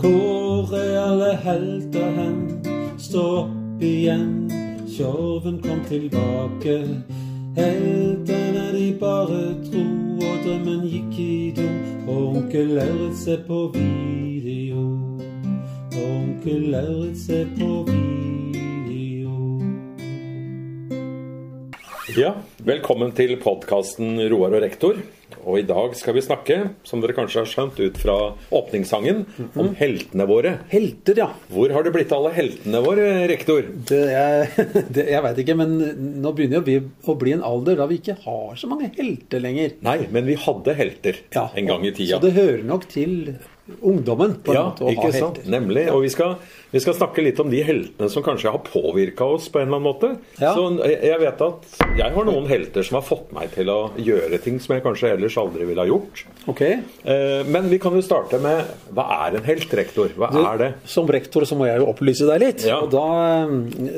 [0.00, 2.64] Hvor er alle helter hen?
[2.98, 4.50] Stå opp igjen,
[4.96, 6.76] tjorven kom tilbake.
[7.56, 9.84] Heltene de bare tro,
[10.20, 11.66] og drømmen gikk i do.
[12.12, 14.86] Onkel Lauritz er på video.
[16.04, 18.35] Onkel Lauritz er på video.
[22.16, 22.30] Ja,
[22.64, 24.98] velkommen til podkasten Roar og rektor.
[25.46, 26.56] Og i dag skal vi snakke,
[26.86, 28.14] som dere kanskje har skjønt ut fra
[28.56, 29.24] åpningssangen,
[29.58, 30.52] om heltene våre.
[30.70, 31.26] Helter, ja.
[31.52, 33.68] Hvor har det blitt av alle heltene våre, rektor?
[33.90, 35.76] Det, jeg, det, jeg veit ikke, men
[36.24, 39.76] nå begynner vi å bli en alder da vi ikke har så mange helter lenger.
[39.86, 42.16] Nei, men vi hadde helter Ja, en gang i tida.
[42.16, 43.34] Så det hører nok til
[43.82, 45.42] ungdommen på en Ja, måte å ikke ha sant?
[45.42, 45.52] helter.
[45.58, 45.88] Nemlig.
[45.92, 46.38] Og vi skal,
[46.76, 49.78] vi skal snakke litt om de heltene som kanskje har påvirka oss på en eller
[49.78, 50.10] annen måte.
[50.42, 50.52] Ja.
[50.56, 53.78] Så jeg jeg vet at jeg har noen helter som har fått meg til å
[53.96, 56.24] gjøre ting som jeg kanskje ellers aldri ville ha gjort.
[56.52, 56.62] Ok.
[56.66, 60.10] Eh, Men vi kan jo starte med hva er en helt, rektor?
[60.18, 60.68] Hva Du, er det?
[60.84, 62.66] Som rektor så må jeg jo opplyse deg litt.
[62.68, 62.80] Ja.
[62.84, 63.06] Og da,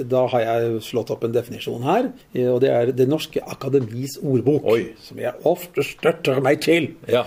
[0.06, 2.10] da har jeg slått opp en definisjon her.
[2.52, 4.68] Og det er Det norske akademis ordbok.
[4.70, 4.92] Oi.
[5.02, 6.92] Som jeg ofte støtter meg til.
[7.10, 7.24] Ja.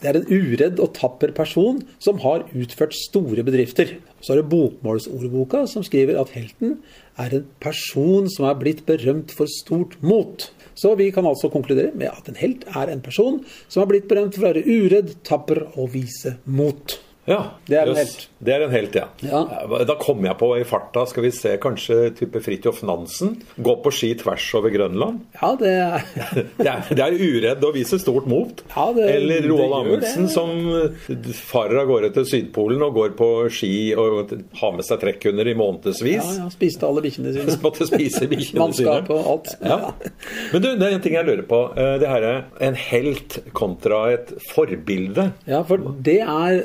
[0.00, 3.96] Det er en uredd og tapper person som har utført store bedrifter.
[4.24, 6.78] Så er det Bokmålsordboka som skriver at helten
[7.20, 10.48] er en person som er blitt berømt for stort mot.
[10.74, 14.08] Så vi kan altså konkludere med at en helt er en person som er blitt
[14.08, 16.96] berømt for å være uredd, tapper og vise mot.
[17.26, 18.28] Ja, Det er en helt.
[18.44, 19.04] Det er en helt, ja.
[19.24, 19.38] Ja.
[19.88, 23.38] Da kom jeg på i farta, skal vi se, kanskje type Fridtjof Nansen.
[23.64, 25.22] Gå på ski tvers over Grønland.
[25.40, 26.04] Ja, det er
[26.60, 28.60] Det er, det er uredd å vise stort mot.
[28.74, 30.52] Ja, det- Eller Roald Amundsen som
[30.82, 35.48] eh, farer av gårde til Sydpolen og går på ski og har med seg trekkhunder
[35.48, 36.20] i månedsvis.
[36.20, 37.56] Ja, ja, spiste alle bikkjene sine.
[37.64, 38.90] Måtte spise bikkjene sine.
[38.90, 39.54] Mannskap og alt.
[39.64, 39.80] Ja.
[40.52, 41.62] Men du, det er en ting jeg lurer på.
[41.72, 45.30] Eh, Det her er en helt kontra et forbilde.
[45.48, 46.60] Ja, for det er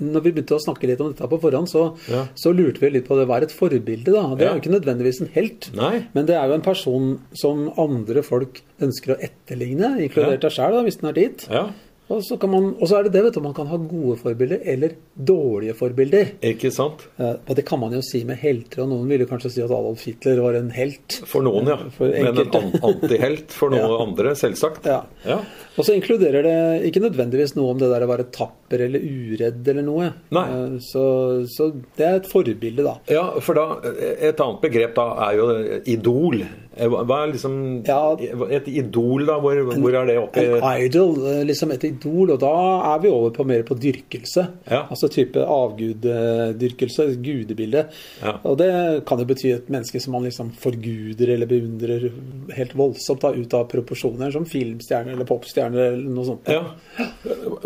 [0.00, 2.26] Når vi begynte å snakke litt om dette på forhånd, så, Ja.
[2.34, 3.26] så lurte vi litt på det.
[3.28, 4.34] Hva er et forbilde, da?
[4.34, 5.70] Det er jo ikke nødvendigvis en helt.
[5.74, 6.06] Nei.
[6.14, 10.82] Men det er jo en person som andre folk ønsker å etterligne, inkludert deg sjøl,
[10.84, 11.46] hvis den er dit.
[11.50, 11.68] Ja,
[12.10, 13.40] Og så, kan man, og så er det det, vet du.
[13.44, 16.30] Man kan ha gode forbilder eller dårlige forbilder.
[16.40, 17.02] ikke sant?
[17.20, 19.68] Eh, Og det kan man jo si med helter, og noen ville kanskje si at
[19.70, 21.18] Adolf Hitler var en helt.
[21.26, 21.76] For noen, ja.
[21.90, 23.98] For Men en an- antihelt for noen Ja.
[24.06, 24.86] andre, selvsagt.
[24.86, 25.02] Ja.
[25.26, 25.36] Ja.
[25.76, 28.24] Og så inkluderer det ikke nødvendigvis noe om det der å være
[28.68, 30.12] tapper eller uredd eller noe.
[30.30, 30.46] Nei.
[30.50, 31.02] Eh, Så,
[31.48, 32.96] så det er et forbilde, da.
[33.08, 33.80] Ja, for da,
[34.20, 35.46] Et annet begrep da er jo
[35.86, 36.42] idol.
[36.78, 38.16] Eh, Hva er liksom Ja.
[38.54, 39.38] Et idol, da?
[39.40, 42.52] Hvor, hvor er det oppi En idol, eh, liksom et idol, og da
[42.94, 44.46] er vi over på mer på dyrkelse.
[44.70, 44.84] Ja.
[44.90, 47.86] Altså type avguddyrkelse, gudebilde.
[48.22, 48.36] Ja.
[48.44, 48.70] Og det
[49.08, 52.08] kan jo bety et menneske som man liksom forguder eller beundrer
[52.56, 56.48] helt voldsomt da, ut av proporsjoner, som filmstjerner eller popstjerner eller noe sånt.
[56.48, 56.62] Ja,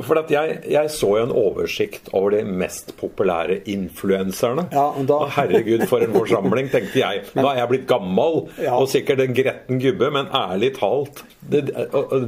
[0.03, 4.67] for at jeg, jeg så jo en oversikt over de mest populære influenserne.
[4.73, 7.23] Ja, og da- herregud, for en forsamling, tenkte jeg.
[7.39, 8.75] Nå er jeg blitt gammel Ja.
[8.79, 11.65] og sikkert en gretten gubbe, men ærlig talt det,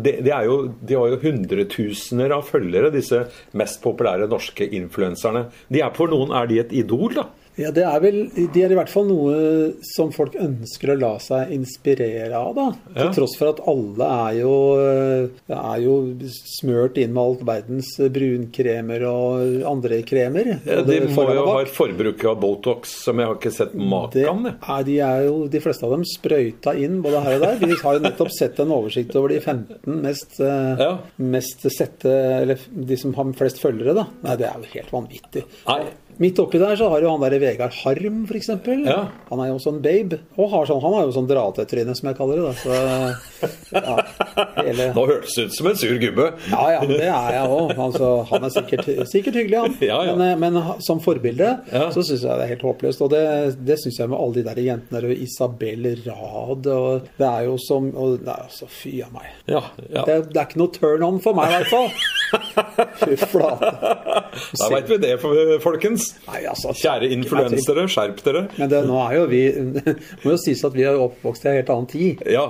[0.02, 5.46] det, det er jo, De har jo hundretusener av følgere, disse mest populære norske influenserne.
[5.70, 7.28] De er For noen er de et idol, da.
[7.56, 11.12] Ja, det er vel, De er i hvert fall noe som folk ønsker å la
[11.22, 12.54] seg inspirere av.
[12.56, 12.64] da.
[12.94, 13.10] Til Ja.
[13.12, 15.94] tross for at alle er jo, eh, er jo
[16.58, 20.60] smørt inn med all verdens brunkremer og andre kremer.
[20.66, 24.12] Ja, de må jo ha et forbruk av Botox som jeg har ikke sett maken
[24.12, 24.24] til.
[24.84, 27.66] de er jo, de fleste av dem sprøyta inn både her og der.
[27.66, 30.98] Vi har jo nettopp sett en oversikt over de 15 mest, eh, Ja.
[31.18, 34.06] mest sette Eller de som har flest følgere, da.
[34.22, 35.44] Nei, det er jo helt vanvittig.
[35.68, 35.84] Nei.
[36.22, 38.50] Midt oppi der så har jo han der Vegard Harm, f.eks.
[38.86, 38.98] Ja.
[39.30, 40.20] Han er jo sånn babe.
[40.38, 42.52] Og har sånn, han har jo sånn dratetryne, som jeg kaller det.
[42.52, 42.54] da.
[42.62, 43.96] Så, ja,
[44.60, 44.88] hele...
[44.94, 46.28] Nå hørtes det ut som en sur gubbe.
[46.52, 47.74] Ja, ja, det er jeg òg.
[47.86, 49.76] Altså, han er sikkert, sikkert hyggelig, han.
[49.84, 50.14] Ja, ja.
[50.18, 53.02] Men, eh, men som forbilde så syns jeg det er helt håpløst.
[53.04, 53.24] Og det,
[53.66, 57.48] det syns jeg med alle de der jentene der, og Isabel Rad og Det er
[57.48, 59.26] jo som og, Nei, altså, fy a meg.
[59.50, 60.04] Ja, ja.
[60.06, 61.90] Det, det er ikke noe turn on for meg, i hvert fall.
[63.04, 63.70] Fy flate.
[64.58, 65.14] Da veit vi det,
[65.62, 66.03] folkens.
[66.28, 68.44] Nei, altså, Kjære influensere, skjerp dere.
[68.58, 69.42] Men det, nå er jo vi
[70.24, 72.22] må jo sies at vi er oppvokst i en helt annen tid.
[72.30, 72.46] Ja,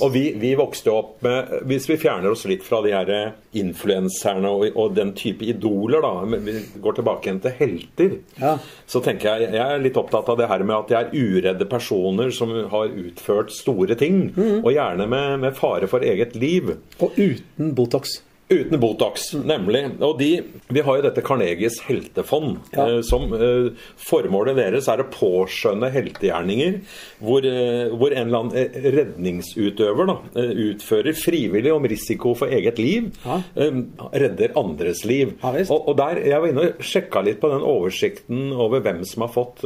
[0.00, 3.12] og vi, vi vokste opp med Hvis vi fjerner oss litt fra de her
[3.56, 8.56] influenserne og, og den type idoler, da, men vi går tilbake igjen til helter, Ja.
[8.90, 11.66] så tenker jeg jeg er litt opptatt av det her med at de er uredde
[11.70, 14.60] personer som har utført store ting, Mm.
[14.64, 16.70] og gjerne med, med fare for eget liv.
[17.02, 18.20] Og uten Botox.
[18.50, 19.84] Uten Botox, nemlig.
[20.02, 20.30] Og de,
[20.74, 22.86] Vi har jo dette Carnegies heltefond, Ja.
[22.88, 26.80] eh, som eh, formålet deres er å påskjønne heltegjerninger
[27.22, 32.48] hvor, eh, hvor en eller annen eh, redningsutøver da, eh, utfører frivillig om risiko for
[32.48, 33.40] eget liv, Ja.
[33.56, 33.70] eh,
[34.18, 35.36] redder andres liv.
[35.42, 39.04] Ja, og, og der, Jeg var inne og sjekka litt på den oversikten over hvem
[39.06, 39.62] som har fått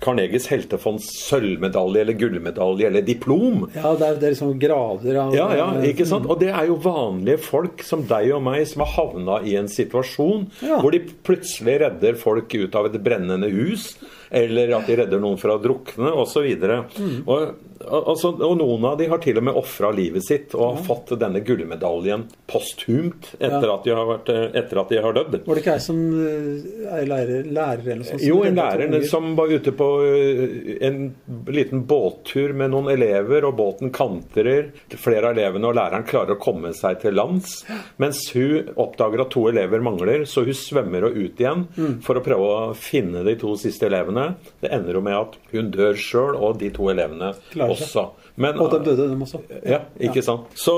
[0.00, 3.66] Carnegies heltefonds sølvmedalje eller gullmedalje eller diplom.
[3.74, 6.26] Ja, det er, det er liksom grader av Ja, ja, ikke sant?
[6.30, 9.68] Og det er jo vanlige folk som deg og meg som har havna i en
[9.68, 10.80] situasjon Ja.
[10.80, 13.96] hvor de plutselig redder folk ut av et brennende hus,
[14.30, 16.46] eller at de redder noen fra å drukne, osv.
[16.98, 17.22] Mm.
[17.26, 17.54] Og,
[17.88, 20.82] og, altså, og noen av de har til og med ofra livet sitt og har
[20.88, 23.74] fått denne gullmedaljen posthumt etter, Ja.
[23.78, 25.38] at de har vært, eh, etter at de har dødd.
[25.46, 28.24] Var det ikke ei som eh, er lærer, lærer eller noe sånt?
[28.26, 29.88] Jo, en lærer som var ute på
[30.88, 30.98] en
[31.48, 34.70] liten båttur med noen elever, og båten kantrer.
[34.98, 37.62] Flere av elevene og læreren klarer å komme seg til lands,
[38.02, 42.00] mens hun oppdager at to elever mangler, så hun svømmer og ut igjen Mm.
[42.02, 44.17] for å prøve å finne de to siste elevene.
[44.62, 47.32] Det ender jo med at hun dør sjøl, og de to elevene
[47.64, 48.08] også.
[48.38, 49.40] Men, Og de døde, dem også.
[49.66, 50.52] ja, ikke sant.
[50.54, 50.74] Så,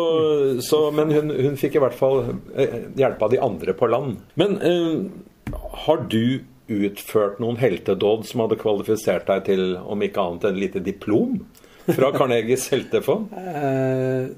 [0.64, 2.22] så, men hun, hun fikk i hvert fall
[2.56, 4.16] eh, hjelp av de andre på land.
[4.40, 6.40] Men eh, har du
[6.70, 11.40] utført noen heltedåd som hadde kvalifisert deg til, om ikke annet, en lite diplom
[11.88, 13.32] fra Carnegies heltefond?
[13.32, 14.28] Eh,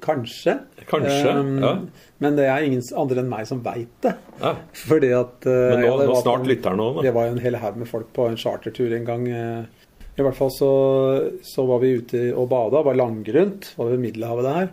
[0.00, 0.58] kanskje.
[0.90, 1.72] Kanskje, Eh, ja.
[2.18, 4.14] Men det er ingen andre enn meg som veit det.
[4.40, 4.54] Ja.
[4.72, 7.02] Fordi at eh, Men nå, ja, nå snart lytter nå, da.
[7.06, 9.28] Det var jo en hel haug med folk på en chartertur en gang.
[9.28, 9.64] eh.
[10.16, 10.70] I hvert fall så,
[11.44, 14.70] så var vi ute og bada, var langgrunt, var ved Middelhavet der.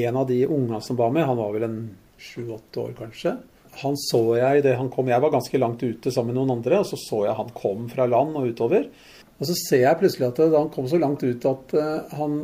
[0.00, 1.78] En av de unga som var med, han var vel en
[2.18, 3.34] sju-åtte år kanskje.
[3.82, 6.80] Han så jeg det han kom Jeg var ganske langt ute sammen med noen andre,
[6.80, 8.88] og så så jeg han kom fra land og utover.
[9.38, 12.40] Og så ser jeg plutselig at da han kom så langt ut at eh, han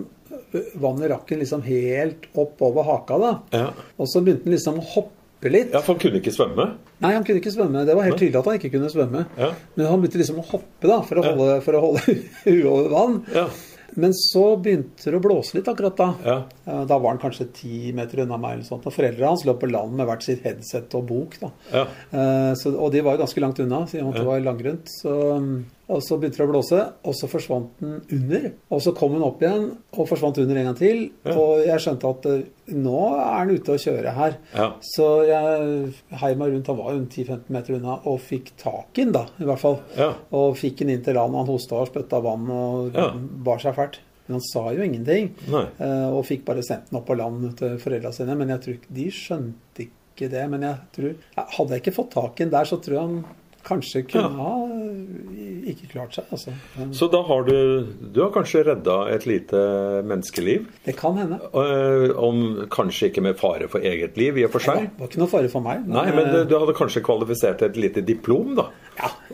[0.78, 3.32] vannet rakk han liksom helt opp over haka, da.
[3.54, 3.68] Ja.
[3.98, 5.72] Og så begynte han liksom å hoppe litt.
[5.74, 6.68] ja, for han kunne ikke svømme.
[7.02, 7.82] Nei, han kunne ikke svømme.
[7.86, 9.26] Det var helt tydelig at han ikke kunne svømme.
[9.38, 9.50] Ja.
[9.76, 12.90] Men han begynte liksom å hoppe da, for å holde, for å holde huet over
[12.94, 13.18] vann.
[13.34, 13.46] Ja.
[13.94, 16.06] Men så begynte det å blåse litt akkurat da.
[16.26, 16.36] Ja.
[16.66, 18.56] Eh, Da var han kanskje ti meter unna meg.
[18.56, 21.36] eller sånt, og Foreldrene hans lå på land med hvert sitt headset og bok.
[21.42, 21.50] da.
[21.70, 21.84] Ja.
[22.10, 24.88] Eh, Så, og de var jo ganske langt unna, siden det var langgrunt.
[25.02, 28.46] Så, mm, og så begynte det å blåse, og så forsvant den under.
[28.72, 31.02] Og så kom hun opp igjen og forsvant under en gang til.
[31.26, 31.34] Ja.
[31.36, 34.38] Og jeg skjønte at eh, nå er den ute å kjøre her.
[34.56, 34.70] Ja.
[34.94, 35.92] Så jeg
[36.22, 39.26] heiv meg rundt, han var jo 10-15 meter unna, og fikk tak i den da,
[39.36, 39.78] i hvert fall.
[39.98, 40.10] Ja.
[40.32, 41.36] Og fikk den inn til land.
[41.36, 42.96] Han hosta og spytta vann og
[43.44, 44.00] bar seg fælt.
[44.24, 45.34] Men han sa jo ingenting.
[45.52, 45.66] Nei.
[45.84, 48.32] Eh, Og fikk bare sendt den opp på land til foreldra sine.
[48.40, 50.44] Men jeg tror ikke de skjønte ikke det.
[50.48, 51.10] Men jeg tror
[51.58, 53.18] Hadde jeg ikke fått tak i den der, så tror jeg han
[53.64, 54.28] kanskje kunne Ja.
[54.28, 56.24] ha eh, ikke klart seg.
[56.32, 56.52] Altså.
[56.78, 59.56] Men Så da har du Du har kanskje redda et lite
[60.04, 60.66] menneskeliv?
[60.84, 61.38] Det kan hende.
[61.54, 64.74] Eh, Om kanskje ikke med fare for eget liv, i og for Det seg?
[64.76, 65.86] var, var ikke noe fare for meg.
[65.88, 68.68] Nei, men du, du hadde kanskje kvalifisert til et lite diplom, da?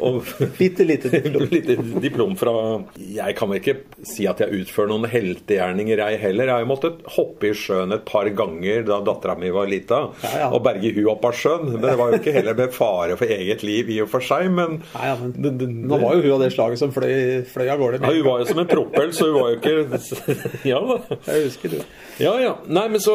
[0.01, 0.25] Og,
[0.59, 1.45] Bitte lite diplom.
[1.55, 2.53] lite diplom fra
[2.97, 3.77] Jeg kan vel ikke
[4.07, 6.49] si at jeg utfører noen heltegjerninger, jeg heller.
[6.51, 10.01] Jeg har jo måttet hoppe i sjøen et par ganger da dattera mi var lita,
[10.25, 10.49] Ja, ja.
[10.57, 11.67] og berge hun opp av sjøen.
[11.75, 14.49] Men det var jo ikke heller med fare for eget liv i og for seg,
[14.57, 17.69] men ja, men det- det- Nå var jo hun av det slaget som fløy, fløy
[17.69, 18.01] av gårde.
[18.03, 20.01] ja, Hun var jo som en propell, så hun var jo ikke
[20.73, 20.99] Ja da.
[21.29, 21.85] Jeg husker det.
[22.21, 22.55] Ja, ja.
[22.69, 23.15] Nei, men, så,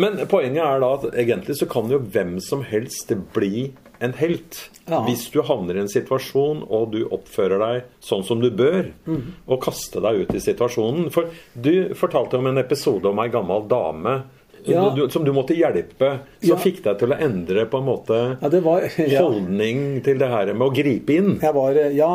[0.00, 4.58] men poenget er da at egentlig så kan jo hvem som helst bli en helt.
[4.88, 5.02] Ja.
[5.06, 9.22] Hvis du havner i en situasjon og du oppfører deg sånn som du bør, mm.
[9.46, 11.10] og kaster deg ut i situasjonen.
[11.14, 14.22] For du fortalte om en episode om ei gammel dame
[14.68, 14.90] Ja.
[14.92, 16.56] du, som du måtte hjelpe, som Ja.
[16.60, 19.22] fikk deg til å endre på en måte Ja, det var ja.
[19.22, 21.30] holdning til det her med å gripe inn.
[21.40, 22.10] Jeg var, ja,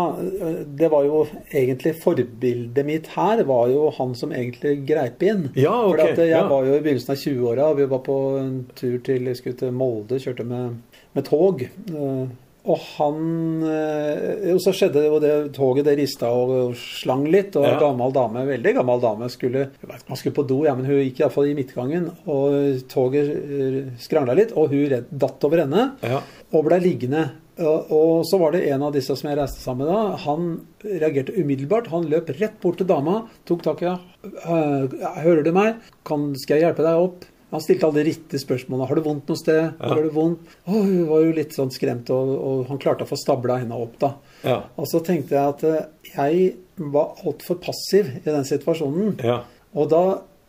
[0.77, 5.49] det var jo egentlig forbildet mitt her var jo han som egentlig greip inn.
[5.55, 8.53] Ja, ok, For jeg var jo i begynnelsen av 20-åra, og vi var på en
[8.75, 10.77] tur til til Molde, kjørte med,
[11.15, 11.61] med tog.
[11.65, 12.25] Eh,
[12.65, 17.63] Og han eh, Og så skjedde jo det toget, det rista og slang litt, og
[17.67, 17.73] Ja.
[17.75, 20.85] en gammel dame, veldig gammel dame, skulle jeg vet man skulle på do, ja, men
[20.89, 25.61] hun gikk iallfall i midtgangen, og toget eh, skrangla litt, og hun redd, datt over
[25.61, 26.21] ende Ja.
[26.51, 27.27] og ble liggende.
[27.59, 30.17] Og, og så var det en av disse som jeg reiste sammen med da.
[30.25, 30.49] Han
[30.83, 31.87] reagerte umiddelbart.
[31.93, 34.89] Han løp rett bort til dama, tok tak i henne.
[35.23, 35.75] 'Hører du meg?
[36.03, 38.87] Kan, skal jeg hjelpe deg opp?' Han stilte alle de riktige spørsmålene.
[38.87, 39.89] 'Har du vondt noe sted?' Ja.
[39.93, 40.53] Har du vondt?
[40.65, 43.77] Å, hun var jo litt sånn skremt, og, og han klarte å få stabla henne
[43.77, 44.15] opp, da.
[44.43, 44.61] Ja.
[44.75, 45.85] Og så tenkte jeg at eh,
[46.15, 49.19] jeg var altfor passiv i den situasjonen.
[49.23, 49.43] Ja.
[49.75, 50.03] Og da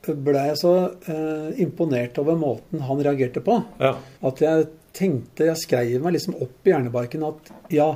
[0.06, 0.72] ble jeg så
[1.10, 3.58] eh, imponert over måten han reagerte på.
[3.82, 3.96] Ja.
[4.26, 7.90] At jeg tenkte, jeg skrev meg liksom opp i hjernebarken at ja,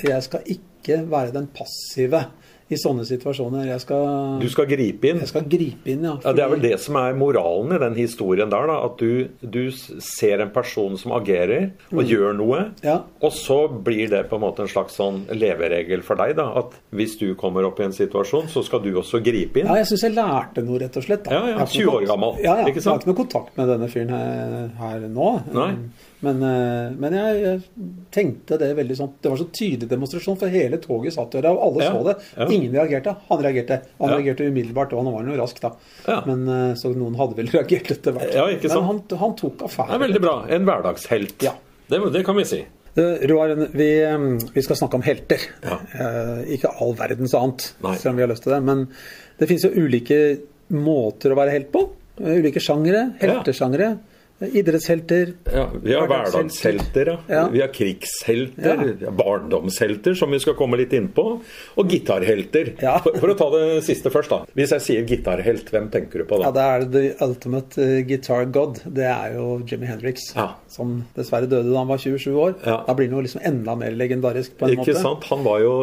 [0.00, 2.24] jeg skal ikke være den passive
[2.70, 3.66] i sånne situasjoner.
[3.66, 5.18] Jeg skal, Du skal gripe inn.
[5.18, 6.16] jeg skal gripe inn, ja.
[6.24, 8.66] Ja, Det er vel det som er moralen i den historien der.
[8.66, 12.60] da, At du, du ser en person som agerer og gjør noe.
[12.86, 13.00] Ja.
[13.20, 16.36] Og så blir det på en måte en slags sånn leveregel for deg.
[16.36, 19.66] da, At hvis du kommer opp i en situasjon, så skal du også gripe inn.
[19.66, 21.24] Ja, jeg syns jeg lærte noe, rett og slett.
[21.24, 21.30] da.
[21.32, 22.66] Ja, ja, Jeg har ikke 20 år gammel, Ja, ja.
[22.70, 22.84] ikke sant?
[22.84, 25.28] Jeg har ikke noe kontakt med denne fyren her, her nå.
[25.52, 25.74] Nei.
[26.20, 30.52] Men, eh, men jeg, jeg tenkte det veldig sånn Det var så tydelig demonstrasjon, for
[30.52, 32.14] hele toget satt der, og alle Ja, så det.
[32.36, 32.48] ja.
[32.52, 33.14] Ingen reagerte.
[33.30, 33.78] Han reagerte.
[34.00, 34.16] Han Ja.
[34.18, 35.70] reagerte umiddelbart, og han var jo rask, da.
[36.26, 38.34] Men eh, Så noen hadde vel reagert etter hvert.
[38.36, 39.94] Men han, han tok Det affære.
[39.96, 40.34] er veldig bra.
[40.50, 41.42] En hverdagshelt.
[41.42, 41.54] Ja.
[41.88, 42.60] Det, det kan vi si.
[43.00, 43.88] Eh, Roar, vi,
[44.54, 45.38] vi skal snakke om helter.
[45.64, 47.94] Eh, ikke all verdens annet, Nei.
[47.96, 48.60] selv om vi har lyst til det.
[48.66, 48.84] Men
[49.40, 50.20] det finnes jo ulike
[50.74, 51.86] måter å være helt på.
[52.20, 53.06] Ulike sjangere.
[53.22, 53.94] Heltesjangere.
[54.40, 55.32] Idrettshelter.
[55.52, 57.18] Ja, vi har Hverdagshelter.
[57.28, 57.48] ja.
[57.52, 59.10] Vi har krigshelter, Ja.
[59.10, 61.40] barndomshelter, som vi skal komme litt inn på,
[61.76, 62.72] og gitarhelter.
[62.80, 62.98] Ja.
[63.04, 64.44] For, for å ta det siste først, da.
[64.56, 66.48] Hvis jeg sier gitarhelt, hvem tenker du på da?
[66.48, 68.80] Ja, det er The Ultimate eh, Guitar God.
[68.86, 70.30] Det er jo Jimmy Hendrix.
[70.36, 70.54] Ja.
[70.70, 72.54] Som dessverre døde da han var 27 år.
[72.64, 72.78] Ja.
[72.86, 75.02] Da blir han jo liksom enda mer legendarisk på en Ikke måte.
[75.02, 75.24] sant?
[75.30, 75.74] Han var jo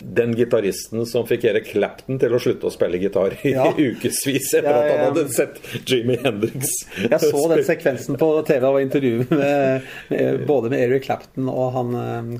[0.00, 3.52] den gitaristen som fikk Erik Clapton til å slutte å spille gitar i
[3.90, 6.72] ukevis etter at han hadde sett Jimmy Hendrix.
[7.02, 11.74] Jeg så den sekvensen på TV av intervjuet med, med, både med Eric Clapton og
[11.74, 11.94] han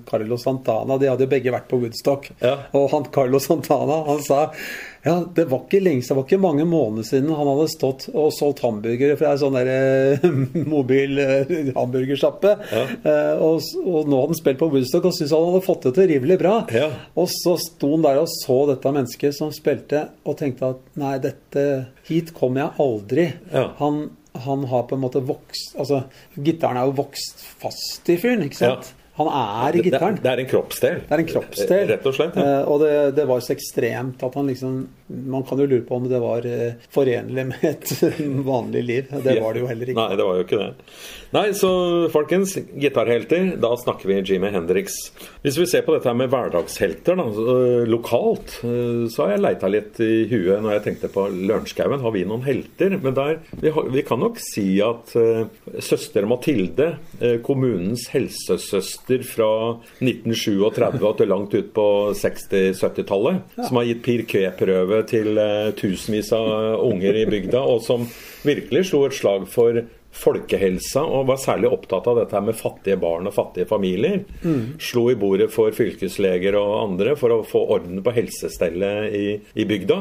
[0.07, 0.99] Carlo Carlos Santana.
[0.99, 2.31] De hadde jo begge vært på Woodstock.
[2.41, 2.59] Ja.
[2.77, 4.51] Og han Carlos Santana han sa
[5.07, 8.33] ja, det var ikke lenge det var ikke mange måneder siden han hadde stått og
[8.35, 10.27] solgt hamburgere fra ei sånn der eh,
[10.75, 12.57] mobil eh, hamburgersjappe.
[12.73, 12.83] Ja.
[13.39, 16.11] og, og nå hadde han spilt på Woodstock og syntes han hadde fått det til
[16.11, 16.57] rimelig bra.
[16.75, 16.91] Ja.
[17.15, 21.17] Og så sto han der og så dette mennesket som spilte, og tenkte at nei,
[21.23, 21.67] dette
[22.07, 23.31] Hit kommer jeg aldri.
[23.51, 23.69] Ja.
[23.81, 24.09] Han,
[24.45, 26.03] han har på en måte vokst Altså,
[26.37, 28.93] gitaren er jo vokst fast i fyren, ikke sant?
[29.17, 30.19] Han er i gitaren.
[30.23, 31.01] det er en kroppsdel.
[31.07, 31.85] Det er en kroppsdel.
[31.93, 32.37] Rett og slett.
[32.37, 32.61] Ja.
[32.61, 36.01] Eh, og det, det var så ekstremt at han liksom Man kan jo lure på
[36.01, 37.93] om det var eh, forenlig med et
[38.51, 39.13] vanlig liv.
[39.23, 40.01] Det var det jo heller ikke.
[40.01, 40.97] Nei, det var jo ikke det.
[41.37, 41.71] Nei, så
[42.11, 44.97] folkens, gitarhelter, da snakker vi Jimmy Hendrix.
[45.45, 47.27] Hvis vi ser på dette her med hverdagshelter da,
[47.87, 52.03] lokalt, så har jeg leita litt i huet når jeg tenkte på Lørenskaugen.
[52.03, 52.97] Har vi noen helter?
[53.03, 55.47] Men der, vi, har, vi kan nok si at uh,
[55.83, 56.93] søster Mathilde,
[57.23, 59.51] uh, kommunens helsesøster fra
[60.03, 61.87] 1937 og til langt ut på
[62.19, 68.09] 60-70-tallet, som har gitt PIR-Q-prøve til øh, tusenvis av unger i bygda, og som
[68.47, 69.85] virkelig slo et slag for
[70.17, 74.23] folkehelsa og var særlig opptatt av dette her med fattige barn og fattige familier.
[74.83, 79.25] Slo i bordet for fylkesleger og andre for å få orden på helsestellet i,
[79.61, 79.99] i bygda.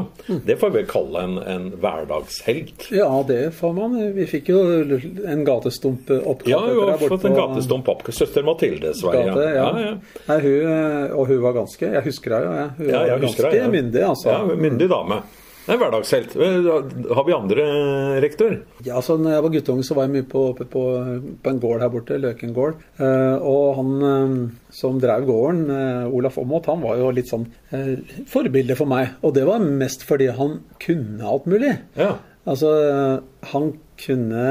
[0.47, 2.87] Det får vi kalle en, en hverdagshelt.
[2.95, 3.97] Ja, det får man.
[4.15, 8.03] Vi fikk jo en gatestump-oppkalt Ja, hun har borte fått en på gatestump opp.
[8.15, 9.31] Søster Mathilde, Sverige.
[9.33, 9.47] gate.
[9.55, 9.65] Ja.
[9.65, 9.95] Ja, ja.
[10.29, 10.75] Nei, hun,
[11.19, 12.69] og hun var ganske Jeg husker henne jeg.
[12.79, 13.67] Hun Ja, var ganske ja.
[13.71, 14.29] myndig, altså.
[14.35, 15.21] Ja, myndig dame.
[15.65, 16.35] En hverdagshelt.
[16.37, 16.67] Eh,
[17.17, 17.63] Har vi andre,
[18.21, 18.59] rektor?
[18.85, 20.83] Ja, så når jeg var guttunge, så var jeg mye på, oppe på,
[21.41, 22.77] på en gård her borte, Løken gård.
[23.01, 24.35] Eh, og han eh,
[24.75, 27.95] som drev gården, eh, Olaf Aamodt, han var jo litt sånn eh,
[28.29, 29.15] forbilde for meg.
[29.25, 31.73] Og det var mest fordi han kunne alt mulig.
[31.97, 32.13] Ja.
[32.45, 32.69] Altså,
[33.55, 33.71] han
[34.05, 34.45] kunne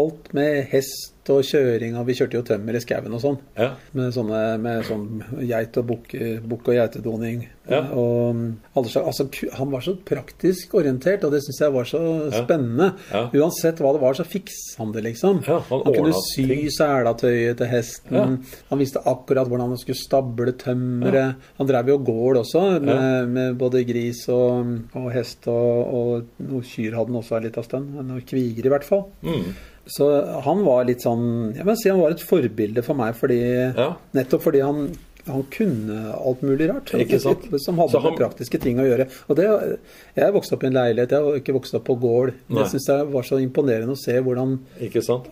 [0.00, 3.38] alt med hest og kjøring, og vi kjørte jo tømmer i skauen og sånn.
[3.58, 3.72] Ja.
[3.96, 5.06] Med, sånne, med sånn
[5.46, 7.46] geit og bukk og geitedoning.
[7.66, 7.80] Ja.
[7.98, 8.42] Og um,
[8.78, 12.92] alle slags, altså, han var så praktisk orientert, og det syns jeg var så spennende.
[13.10, 13.24] Ja.
[13.42, 15.42] Uansett hva det var, så fiksa han det, liksom.
[15.46, 18.38] Ja, han kunne sy selatøyet til hesten.
[18.70, 21.46] Han visste akkurat hvordan han skulle stable tømmeret.
[21.58, 26.66] Han drev jo gård også, med, med både gris og, og hest, og, og noen
[26.66, 27.96] kyr hadde han også en liten stund.
[27.98, 29.08] Noen kviger, i hvert fall.
[29.26, 29.50] Mm.
[29.86, 33.40] Så han var litt sånn Jeg vil si han var et forbilde for meg, fordi,
[33.76, 33.92] Ja.
[34.14, 34.88] nettopp fordi han,
[35.26, 36.90] han kunne alt mulig rart.
[36.94, 37.46] Ikke sant?
[37.62, 39.08] Som hadde Så han- med praktiske ting å gjøre.
[39.28, 39.78] Og det,
[40.16, 42.34] Jeg vokste opp i en leilighet, jeg har ikke vokst opp på gård.
[42.48, 44.58] Men Jeg syns det var så imponerende å se hvordan,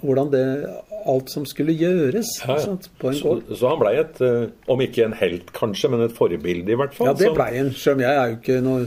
[0.02, 0.70] hvordan det
[1.06, 2.76] Alt som skulle gjøres Ja, ja.
[2.98, 3.42] på en gård.
[3.58, 6.94] så han blei et, eh, om ikke en helt kanskje, men et forbilde i hvert
[6.94, 7.08] fall.
[7.08, 7.70] Ja, det Så- blei han.
[7.72, 8.86] Selv om jeg er jo ikke noe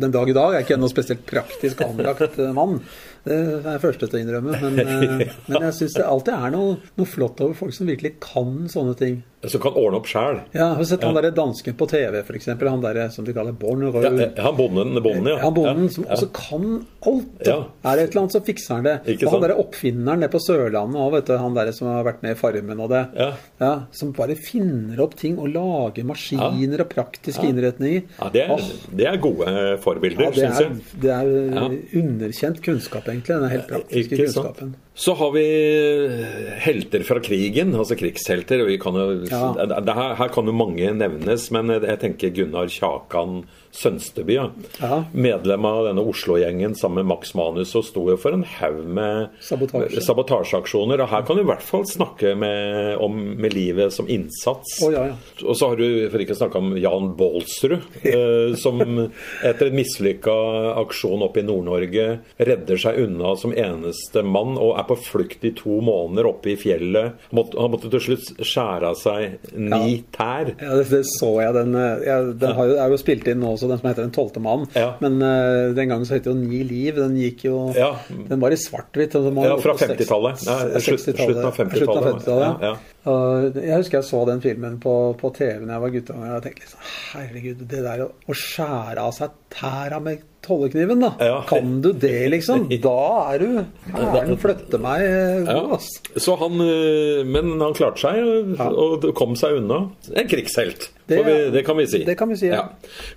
[0.00, 2.80] Den dag i dag er jeg ikke noe spesielt praktisk anlagt eh, mann.
[3.22, 4.58] Det er jeg første til å innrømme.
[4.62, 8.16] Men, eh, men jeg syns det alltid er noe, noe flott over folk som virkelig
[8.22, 9.20] kan sånne ting.
[9.50, 10.36] Som kan ordne opp sjæl.
[10.54, 12.46] Ja, jeg har sett han der dansken på TV, f.eks.
[12.60, 15.38] Han der som de kaller Born Ja, eh, han bonden, bonden, ja.
[15.42, 16.14] Han bonden som ja.
[16.14, 16.66] også kan
[17.02, 17.32] alt.
[17.42, 17.50] da.
[17.50, 17.56] Ja.
[17.90, 18.94] Er det et eller annet, så fikser han det.
[19.16, 21.34] Ikke og han der derre oppfinneren nede på Sørlandet òg, vet du.
[21.42, 23.02] Han der som har vært med i Farmen og det.
[23.18, 23.72] Ja.
[23.90, 28.06] som bare finner opp ting og lager maskiner og praktiske innretninger.
[28.20, 31.02] Ja, det er, det er gode forbilder, ja, det syns jeg.
[31.02, 31.66] det er Ja.
[31.98, 33.40] underkjent kunnskap, egentlig.
[33.42, 34.62] Den helt praktiske Ikke sant?
[34.94, 35.44] Så har vi
[36.60, 38.60] helter fra krigen, altså krigshelter.
[38.60, 39.52] og Vi kan jo, Ja.
[39.94, 44.34] her, her kan jo mange nevnes, men jeg tenker Gunnar Kjakan Sønsteby.
[44.36, 44.48] Ja.
[44.80, 45.04] Ja.
[45.12, 49.32] Medlem av denne Oslo-gjengen sammen med Max Manus og sto jo for en haug med
[49.40, 50.02] Sabotasje.
[50.04, 51.00] sabotasjeaksjoner.
[51.00, 54.76] Og her kan du i hvert fall snakke med, om med livet som innsats.
[54.84, 55.16] Oh, ja, ja.
[55.46, 57.78] Og så har du, for ikke å snakke om Jan Baalsrud,
[58.12, 60.36] eh, som etter en mislykka
[60.82, 65.54] aksjon oppe i Nord-Norge redder seg unna som eneste mann og er på flukt i
[65.56, 67.16] to måneder oppe i fjellet.
[67.30, 70.52] Han måtte, han måtte til slutt skjære av seg ni tær.
[70.58, 71.56] Ja, det, det så jeg.
[71.56, 74.14] Den, jeg, den har jo, er jo spilt inn nå også, den som heter Den
[74.14, 74.66] tolvte mann.
[74.76, 74.90] Ja.
[75.00, 76.98] Men uh, den gangen så het det jo Ni liv.
[76.98, 77.94] Den gikk jo Ja.
[78.10, 79.14] Den var i svart-hvitt.
[79.14, 80.42] Ja, fra 50-tallet.
[80.82, 81.78] Slutt- slutten av 50-tallet.
[81.78, 82.74] Slutten av 50-tallet, Ja.
[83.02, 86.42] Jeg husker jeg så den filmen på, på TV da jeg var gutt Og jeg
[86.44, 91.12] tenkte liksom Herregud, det der å, å skjære av seg tæra med tollekniven, da.
[91.22, 91.36] Ja.
[91.46, 92.64] Kan du det, liksom?
[92.82, 92.94] Da
[93.34, 95.58] er du Hæren flytter meg eh, Ja.
[95.60, 95.88] god, ass.
[96.16, 98.68] Så han, eh, men han klarte seg Ja.
[98.72, 99.84] og kom seg unna.
[100.16, 102.02] En krigshelt, Det- vi, det kan vi si.
[102.04, 102.64] det kan vi si, ja.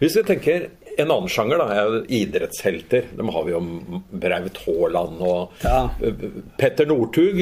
[0.01, 3.09] Hvis vi tenker en annen sjanger, da, er jo idrettshelter.
[3.17, 3.61] Dem har vi jo
[4.11, 5.89] Braut Haaland og Ja.
[6.59, 7.41] Petter Northug.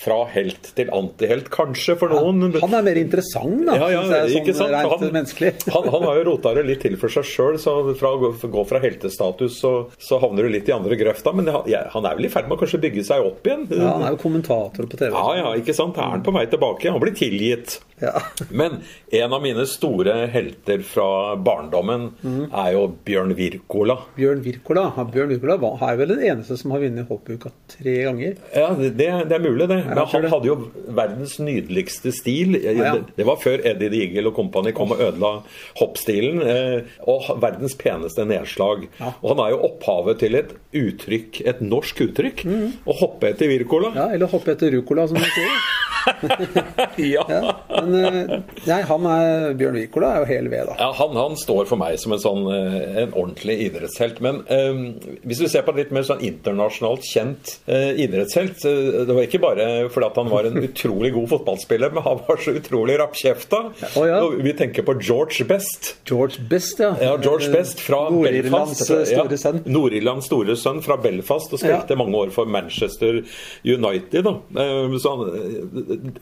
[0.00, 2.48] Fra helt til antihelt, kanskje, for noen.
[2.62, 3.76] Han er mer interessant, da.
[3.80, 5.52] Ja, ja, jeg, ikke sånn rent Han, menneskelig.
[5.74, 8.64] han, han har jo rota det litt til for seg sjøl, så fra å gå,
[8.68, 11.32] fra heltestatus så, så havner du litt i andre grøfta.
[11.36, 13.66] Men han, ja, han er vel i ferd med å kanskje bygge seg opp igjen?
[13.72, 15.12] Ja, han er jo kommentator på TV.
[15.14, 15.98] Ja, ja, ikke sant?
[16.00, 16.90] Er han på vei tilbake?
[16.94, 17.78] Han blir tilgitt.
[18.02, 18.18] Ja.
[18.50, 18.80] Men
[19.14, 22.48] en av mine store helter fra barndommen Mm.
[22.52, 23.96] er jo Bjørn Wirkola.
[24.16, 28.38] Bjørn Wirkola ja, Bjørn Wirkola er vel den eneste som har vunnet hoppuka tre ganger.
[28.54, 29.80] Ja, det, det er mulig, det.
[29.88, 30.56] Men han hadde jo
[30.96, 32.56] verdens nydeligste stil.
[32.56, 35.32] Det, var før Eddie the Eagle og company kom og ødela
[35.80, 36.42] hoppstilen.
[36.42, 38.88] Eh, og verdens peneste nedslag.
[39.20, 42.46] Og han er jo opphavet til et uttrykk, et norsk uttrykk.
[42.84, 43.94] Å hoppe etter Wirkola.
[43.94, 44.00] Mm.
[44.00, 45.58] Ja, Eller hoppe etter rucola, som man sier.
[46.96, 47.54] Ja.
[47.74, 50.76] Ja, men eh, nei, han er, Bjørn Wikola er jo hel ved, da.
[50.80, 54.20] Ja, han, han står for meg som en sånn eh, en ordentlig idrettshelt.
[54.24, 54.82] Men um,
[55.26, 59.66] hvis vi ser på litt mer sånn internasjonalt kjent uh, idrettshelt Det var ikke bare
[59.92, 63.60] fordi han var en utrolig god fotballspiller, men han var så utrolig rappkjefta.
[63.98, 64.20] Å, ja.
[64.44, 65.94] Vi tenker på George Best.
[66.08, 66.92] George Best, ja.
[67.02, 68.84] Ja, George Best fra Belfast.
[68.86, 69.62] store sønn.
[69.66, 72.00] Nord-Irlands store sønn fra Belfast og spilte Ja.
[72.00, 73.22] mange år for Manchester
[73.64, 74.24] United.
[74.24, 74.36] Da.
[74.62, 75.24] Eh, Så han,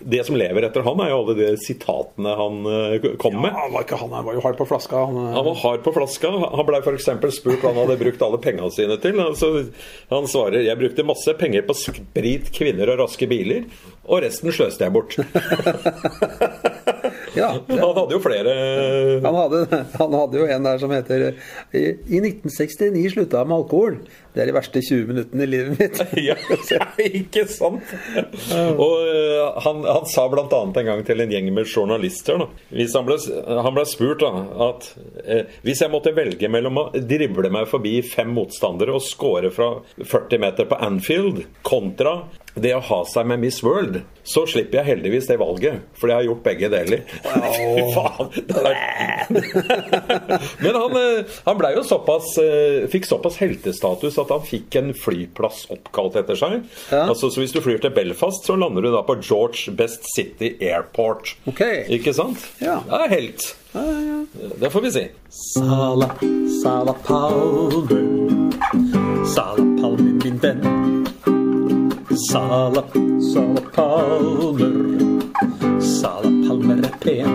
[0.00, 3.52] det som lever etter han, er jo alle de sitatene han eh, kom med.
[3.56, 5.04] Han var, ikke, han var jo hard på flaska.
[5.08, 6.30] Han, Han var hard på flaska.
[6.30, 7.08] Han blei f.eks.
[7.36, 9.20] spurt hva han hadde brukt alle pengene sine til.
[9.22, 9.52] Altså,
[10.12, 13.66] han svarer jeg brukte masse penger på sprit, kvinner og raske biler.
[14.08, 15.16] Og resten sløste jeg bort.
[17.38, 18.54] ja, Han hadde jo flere
[19.22, 19.60] han, hadde,
[19.94, 21.28] han hadde jo en der som heter
[21.70, 24.00] I, i 1969 slutta jeg med alkohol.
[24.32, 25.98] Det er de verste 20 minuttene i livet mitt.
[26.28, 26.36] ja,
[27.04, 27.90] ikke sant?
[28.80, 30.46] Og eh, han, han sa bl.a.
[30.48, 33.18] en gang til en gjeng med journalister da, han, ble,
[33.66, 34.30] han ble spurt da,
[34.70, 34.88] at
[35.26, 39.74] eh, hvis jeg måtte velge mellom å drible meg forbi fem motstandere og score fra
[40.00, 42.22] 40 meter på Anfield kontra
[42.54, 45.86] det å ha seg med Miss World, så slipper jeg heldigvis det valget.
[45.96, 47.04] For jeg har gjort begge deler.
[47.56, 48.28] Fy faen!
[50.64, 54.92] Men han, eh, han blei jo såpass eh, fikk såpass heltestatus at han fikk en
[54.96, 56.60] flyplass oppkalt etter seg.
[56.90, 57.06] Ja.
[57.08, 60.54] Altså, så Hvis du flyr til Belfast, så lander du da på George Best City
[60.60, 61.34] Airport.
[61.50, 61.84] Okay.
[61.98, 62.38] Ikke sant?
[62.62, 62.80] Ja.
[62.86, 63.48] Det er helt.
[64.60, 65.04] Det får vi si.
[65.28, 66.10] Sala,
[66.62, 68.06] Sala Palmer.
[69.34, 70.62] Sala Palmer, min venn.
[72.28, 72.84] Sala,
[73.32, 74.76] Sala Palmer.
[75.80, 77.32] Sala Palmer er pen.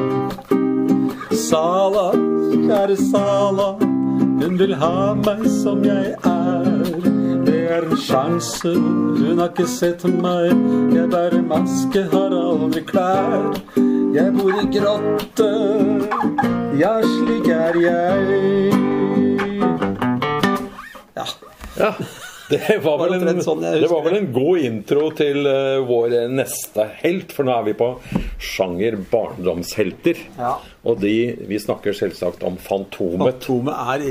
[1.50, 2.12] Sala,
[2.54, 3.72] kjære Sala.
[4.38, 6.77] Hun vil ha meg som jeg er.
[7.68, 10.54] Er en sjanse, hun har ikke sett meg.
[10.96, 13.50] Jeg bærer maske, har aldri klær.
[14.16, 15.50] Jeg bor i grotte,
[16.80, 18.72] ja, slik er jeg.
[21.18, 21.28] Ja.
[21.78, 21.92] Ja.
[22.54, 26.86] Det var, vel en, sånn det var vel en god intro til eh, vår neste
[27.02, 27.90] helt, for nå er vi på
[28.40, 30.22] sjanger barndomshelter.
[30.38, 30.54] Ja.
[30.88, 31.12] Og de,
[31.50, 33.28] vi snakker selvsagt om Fantomet.
[33.42, 34.06] Fantomet er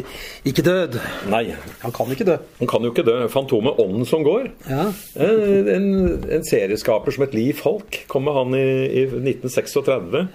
[0.52, 0.98] ikke død.
[1.32, 1.46] Nei,
[1.80, 2.36] Han kan ikke dø.
[2.60, 3.16] han kan jo ikke dø.
[3.32, 4.50] Fantomet Ånden som går.
[4.68, 4.90] Ja.
[5.16, 5.88] Eh, En,
[6.36, 8.66] en serieskaper som het Liv Falk kom med han i,
[9.00, 10.26] i 1936.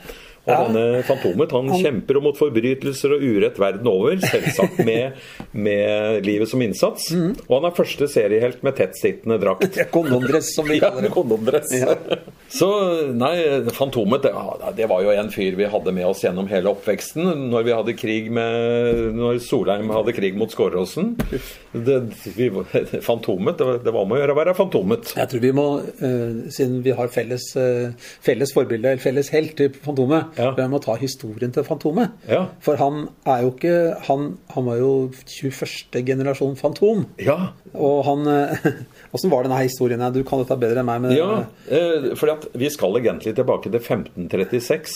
[0.41, 0.63] Og Ja.
[0.65, 4.17] denne Fantomet han, kjemper mot forbrytelser og urett verden over.
[4.17, 5.19] Selvsagt med,
[5.53, 7.11] med livet som innsats.
[7.13, 9.77] Og han er første seriehelt med tettsittende drakt.
[9.95, 11.11] Kondomdress, som vi kaller det.
[11.11, 11.75] Ja, kondomdress.
[11.77, 11.95] Ja.
[12.51, 12.67] Så
[13.13, 13.35] nei,
[13.75, 14.33] Fantomet det,
[14.79, 17.29] det var jo en fyr vi hadde med oss gjennom hele oppveksten.
[17.51, 21.13] Når vi hadde krig med Når Solheim hadde krig mot Skåråsen.
[23.01, 25.13] Fantomet, det, det var om å gjøre å være Fantomet.
[25.17, 25.67] Jeg tror vi må,
[26.01, 27.93] uh, siden vi har felles, uh,
[28.25, 30.51] felles forbilde, eller felles helt til Fantomet, Ja.
[30.57, 32.15] vi må ta historien til Fantomet.
[32.29, 32.45] Ja.
[32.63, 33.75] For han er jo ikke
[34.07, 34.91] Han, han var jo
[35.27, 36.01] 21.
[36.07, 37.05] generasjon Fantom.
[37.21, 38.67] Ja, Og han eh,
[39.15, 40.03] Åssen var denne historien?
[40.13, 41.01] Du kan dette bedre enn meg.
[41.05, 41.43] Men, Ja,
[42.19, 44.95] for vi skal egentlig tilbake til 1536.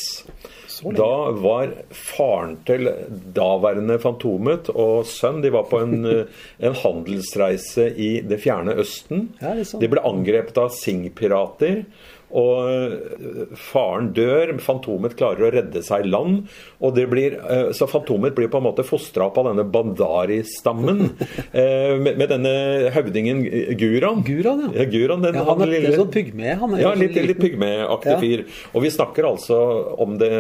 [0.96, 2.90] Da var faren til
[3.36, 6.26] daværende Fantomet og sønn De var på en, eh,
[6.68, 9.30] en handelsreise i det fjerne Østen.
[9.42, 9.84] Ja, sånn.
[9.84, 11.86] De ble angrepet av Sing-pirater.
[12.34, 16.48] Og eh, faren dør, Fantomet klarer å redde seg land.
[16.82, 21.04] Og det blir, eh, så Fantomet blir på en måte fostra opp av denne Bandari-stammen.
[21.52, 22.56] eh, med, med denne
[22.96, 23.44] høvdingen
[23.80, 24.24] Guran.
[24.28, 24.82] Guran, ja.
[24.82, 26.56] ja Guran, den, Ja, han er lille- litt sånn pygme.
[26.62, 28.20] Han er ja, litt, litt pygmeaktig Ja.
[28.24, 28.46] fyr.
[28.74, 29.62] Og vi snakker altså
[30.02, 30.34] om det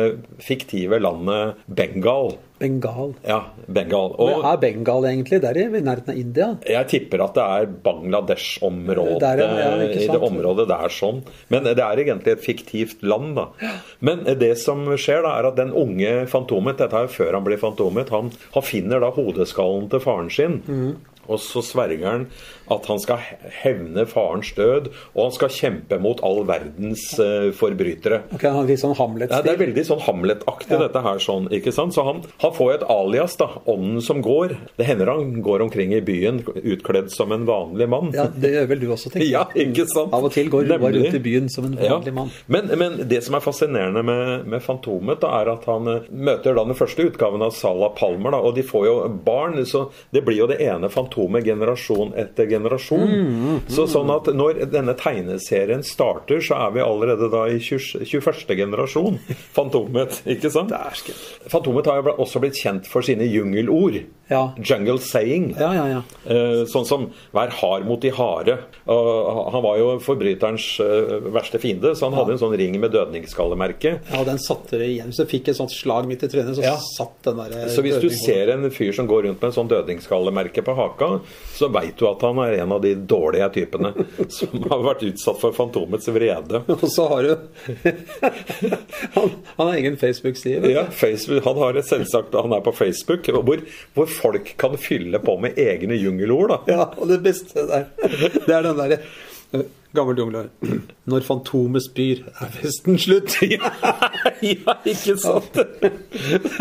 [0.44, 2.36] fiktive landet Bengal.
[2.60, 3.14] Bengal.
[3.28, 4.14] Ja, Bengal.
[4.16, 5.42] Hvor er Bengal egentlig?
[5.44, 6.48] Der i nærheten av India?
[6.64, 9.42] jeg tipper at det er Bangladesh-området.
[9.42, 11.24] Ja, I det området der sånn.
[11.52, 13.50] Men det er egentlig et fiktivt land, da.
[14.00, 17.48] Men det som skjer, da, er at den unge Fantomet, dette er jo før han
[17.48, 20.62] blir Fantomet, han, han finner da hodeskallen til faren sin.
[20.64, 20.96] Mm.
[21.26, 22.28] Og så sverger han
[22.72, 23.22] at han skal
[23.62, 28.24] hevne farens død, og han skal kjempe mot all verdens uh, forbrytere.
[28.36, 31.22] Okay, han litt sånn Ja, det er veldig sånn Hamlet-aktig, dette her.
[31.22, 31.96] sånn, ikke sant?
[31.96, 33.50] Så han, han får et alias, da.
[33.72, 34.56] Ånden som går.
[34.80, 38.12] Det hender han går omkring i byen utkledd som en vanlig mann.
[38.16, 39.36] Ja, det gjør vel du også, tenker jeg.
[39.36, 40.16] Ja, ikke sant?
[40.16, 42.34] Av og til går Roar rundt i byen som en vanlig mann.
[42.52, 46.58] Men, men det som er fascinerende med, med Fantomet, da, er at han eh, møter
[46.58, 49.62] da den første utgaven av Salah Palmer, da, og de får jo barn.
[49.66, 52.55] Så det blir jo det ene Fantomet generasjon etter generasjon.
[52.56, 58.06] Mm, Så sånn at når denne tegneserien starter, så er vi allerede da i 20,
[58.06, 58.56] 21.
[58.56, 59.20] generasjon
[59.56, 60.70] Fantomet, ikke sant?
[60.70, 61.16] Dæsken.
[61.52, 64.04] Fantomet har jo også blitt kjent for sine jungelord.
[64.30, 64.54] Ja.
[64.58, 65.52] Jungle saying.
[65.60, 66.02] Ja, ja, ja.
[66.26, 68.58] Eh, Sånn som 'vær hard mot de harde'.
[68.88, 72.92] Og Han var jo forbryterens eh, verste fiende, så han hadde en sånn ring med
[72.92, 74.00] dødningsskallemerke.
[74.12, 75.14] Ja, den satte det igjen.
[75.14, 78.10] Så fikk et sånt slag midt i trynet, så satt den der Så hvis du
[78.10, 81.22] ser en fyr som går rundt med en sånn dødningsskallemerke på haka,
[81.54, 83.94] så veit du at han er en av de dårlige typene
[84.38, 86.62] som har vært utsatt for Fantomets vrede.
[86.76, 87.34] Og så har du
[89.16, 90.72] Han, han har egen Facebook-side.
[90.72, 95.20] Ja, Facebook, Han har et selvsagt Han er på Facebook, hvor, hvor folk kan fylle
[95.24, 96.50] på med egne jungelord.
[96.50, 96.60] da.
[96.72, 99.02] Ja, og det beste der, det er den derre
[99.98, 100.50] Gammel jungler.
[101.12, 103.36] Når Fantomet spyr, er festen slutt.
[103.46, 105.60] ja, ikke sant?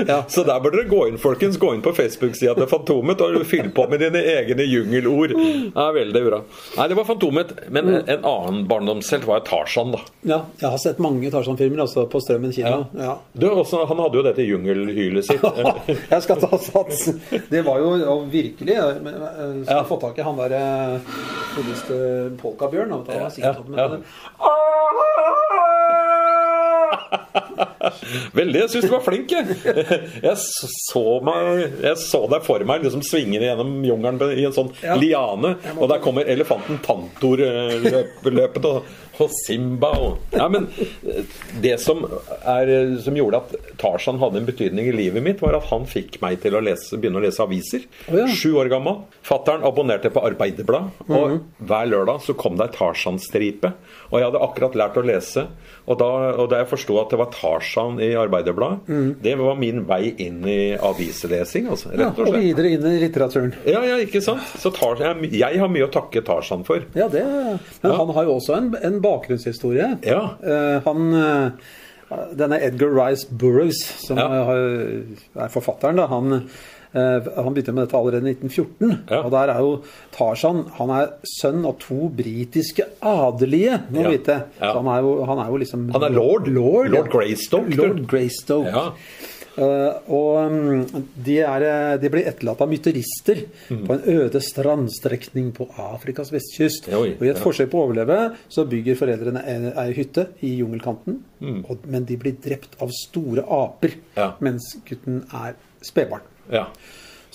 [0.04, 0.18] Ja.
[0.28, 1.56] Så der bør dere gå inn, folkens.
[1.60, 5.32] Gå inn på Facebook-sida til Fantomet og fyll på med dine egne jungelord.
[5.38, 6.40] Ja, veldig bra.
[6.76, 7.54] Nei, det var Fantomet.
[7.72, 7.94] Men Mm.
[7.94, 10.00] en, en annen barndomshelt var Tarzan, da.
[10.28, 12.86] Ja, jeg har sett mange Tarzan-filmer altså på Strømmen kino.
[12.98, 13.16] Ja.
[13.36, 15.44] Du, også, han hadde jo dette jungelhylet sitt.
[16.14, 17.04] Jeg skal ta sats.
[17.50, 19.82] Det var jo virkelig jeg har eh, Skal Ja.
[19.88, 20.62] få tak i han derre
[21.54, 21.96] godeste
[22.40, 22.94] Polkabjørn.
[23.06, 24.02] da, sikkert Ja, med
[27.58, 27.64] ja.
[28.34, 28.60] Veldig.
[28.64, 29.58] Jeg syns du var flink, jeg.
[30.24, 34.70] Jeg så, meg, jeg så deg for meg liksom svinger gjennom jungelen i en sånn
[34.84, 34.96] Ja.
[35.00, 35.54] liane.
[35.78, 38.84] Og der kommer elefanten Tantor løpende, løpet, og,
[39.22, 41.22] og Simba og Ja, men eh,
[41.62, 42.02] det som,
[42.42, 45.84] er, eh, som gjorde at Tarzan hadde en betydning i livet mitt, var at han
[45.90, 47.84] fikk meg til å lese, begynne å lese aviser.
[48.08, 48.26] Oh, ja.
[48.30, 49.02] Sju år gammel.
[49.26, 53.72] Fattern abonnerte på Arbeiderblad, og hver lørdag så kom det ei Tarzan-stripe.
[54.10, 55.46] Og jeg hadde akkurat lært å lese.
[55.90, 56.06] Og da,
[56.40, 58.88] og da jeg forsto at det var Tarzan i Arbeiderbladet,
[59.22, 61.90] det var min vei inn i avislesing, altså.
[61.94, 63.52] Rett og og videre inn i litteraturen.
[63.66, 64.42] Ja, ja, ikke sant?
[64.60, 66.84] Så Tarzan, jeg, har mye å takke Tarzan for.
[66.94, 67.24] Ja, det
[67.82, 69.98] Men han har jo også en, en bakgrunnshistorie.
[70.06, 70.22] Ja.
[70.44, 71.72] Uh, han eh,
[72.36, 74.28] Denne Edgar Rice Burroughs, som Ja.
[74.44, 76.48] har- er forfatteren, da, han,
[76.94, 78.98] han begynte med dette allerede i 1914.
[79.10, 79.20] Ja.
[79.24, 79.82] Og der er jo
[80.14, 84.16] Tarzan Han er sønn av to britiske adelige, må du Ja.
[84.16, 84.36] vite.
[84.60, 86.46] Så han er, jo, han er jo liksom Han er lord.
[86.48, 87.10] Lord, Lord.
[87.10, 87.74] Greystoke.
[87.76, 88.90] Lord Greystoke.
[89.54, 93.84] Eh, og um, de, er, eh, de blir etterlatt av mytterister Mm.
[93.86, 96.88] på en øde strandstrekning på Afrikas vestkyst.
[96.92, 97.42] Oi, og I et ja.
[97.42, 101.20] forsøk på å overleve så bygger foreldrene en- ei hytte i jungelkanten.
[101.40, 101.64] Mm.
[101.70, 104.32] Og, men de blir drept av store aper Ja.
[104.40, 106.20] mens gutten er spedbarn.
[106.52, 106.66] Ja.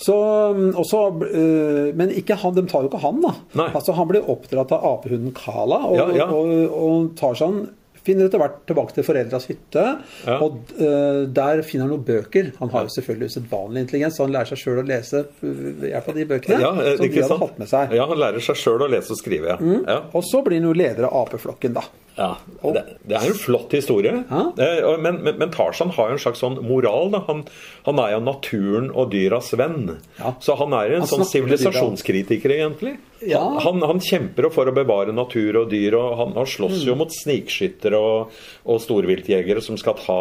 [0.00, 0.14] Så,
[0.56, 3.34] mm, og så, øh, men han, de tar jo ikke han, da.
[3.66, 6.30] Altså, han blir oppdratt av apehunden Kala, og, Ja, ja.
[6.32, 7.66] og, og Tarzan
[8.00, 9.84] finner etter hvert tilbake til foreldras hytte.
[10.24, 10.38] Ja.
[10.40, 12.52] Og uh, der finner han noen bøker.
[12.60, 16.08] Han har jo selvfølgelig usedvanlig intelligens, så han lærer seg sjøl å lese ved hjelp
[16.12, 16.60] av de bøkene.
[16.64, 17.44] ja eh, som de hadde sant?
[17.44, 17.96] hatt med seg.
[18.00, 19.52] Ja, han lærer seg sjøl å lese og skrive.
[19.52, 19.80] Ja.
[19.84, 19.98] Ja.
[20.16, 21.84] Og så blir han jo leder av apeflokken, da.
[22.20, 22.34] Ja,
[22.76, 24.10] det, det er en flott historie.
[24.28, 24.40] Ja.
[24.60, 27.08] Eh, Men, men, men Tarzan har jo en slags sånn moral.
[27.14, 27.22] Da.
[27.30, 27.46] Han,
[27.86, 29.94] han er jo naturen og dyras venn.
[30.18, 30.34] Ja.
[30.44, 32.98] Så han er en Han sånn sivilisasjonskritiker, egentlig.
[33.26, 33.42] Ja.
[33.64, 36.86] Han, han kjemper for å bevare natur og dyr, og han, han slåss Mm.
[36.88, 38.30] jo mot snikskyttere og,
[38.64, 40.18] og storviltjegere som skal ta,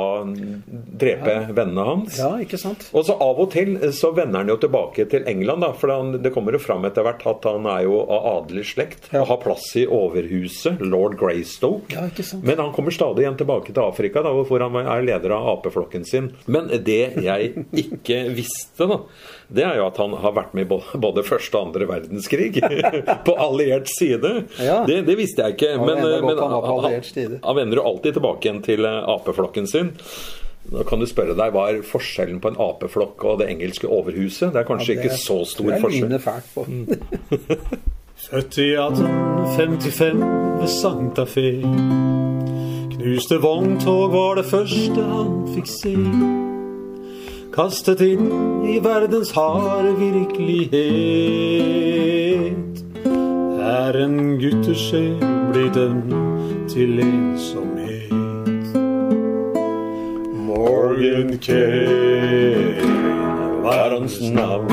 [0.99, 2.17] drepe vennene hans.
[2.19, 2.87] Ja, ikke sant?
[2.95, 6.13] Og så Av og til så vender han jo tilbake til England, da, for han,
[6.23, 9.21] det kommer jo fram etter hvert at han er jo av adelig slekt Ja.
[9.23, 11.93] og har plass i overhuset, lord Greystoke.
[11.95, 12.43] Ja, ikke sant?
[12.47, 16.05] Men han kommer stadig igjen tilbake til Afrika, da, hvor han er leder av apeflokken
[16.07, 16.31] sin.
[16.47, 17.53] Men det jeg
[17.85, 19.01] ikke visste, da,
[19.49, 22.51] det er jo at han har vært med i både første og andre verdenskrig.
[23.27, 24.33] på alliert side.
[24.61, 24.83] Ja.
[24.85, 25.71] Det, det visste jeg ikke.
[25.81, 29.95] var Men, han han, han, han vender jo alltid tilbake igjen til eh, apeflokken sin.
[30.69, 34.51] Da kan du spørre deg, Hva er forskjellen på en apeflokk og det engelske overhuset?
[34.53, 36.11] Det er kanskje ikke så stor forskjell.
[36.13, 36.21] Det forskjell.
[36.21, 37.79] mine fælt på.
[38.29, 40.19] Født i 1855
[40.59, 41.47] ved Santa Fe.
[42.93, 45.95] Knuste vogntog var det første han fikk se.
[47.59, 48.29] Kastet inn
[48.63, 50.79] i verdens harde virkelighet.
[53.59, 55.19] Er en guttesjel
[55.51, 56.13] blitt dømt
[56.71, 58.71] til ensomhet.
[60.47, 62.79] Morgan Kane
[63.67, 64.71] var hans navn.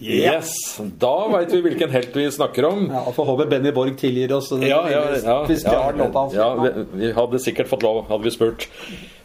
[0.00, 0.80] Yes!
[0.96, 2.88] Da veit vi hvilken helt vi snakker om.
[2.88, 4.48] Ja, Får håpe Benny Borg tilgir oss.
[4.64, 6.70] Ja, ja, ja, ja, vi,
[7.04, 8.70] vi hadde sikkert fått lov, hadde vi spurt.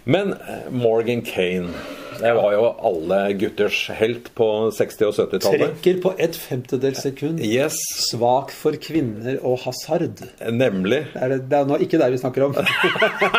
[0.06, 1.74] Men eh, Morgan Kane
[2.20, 5.74] det var jo alle gutters helt på 60- og 70-tallet.
[5.74, 7.42] Trekker på et femtedels sekund.
[7.44, 7.76] Yes,
[8.08, 10.22] Svak for kvinner og hasard.
[10.48, 11.02] nemlig.
[11.12, 12.56] Det er, det, det er nå ikke det vi snakker om.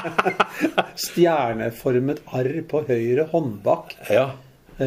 [1.07, 3.97] Stjerneformet arr på høyre håndbak.
[4.13, 4.29] Ja.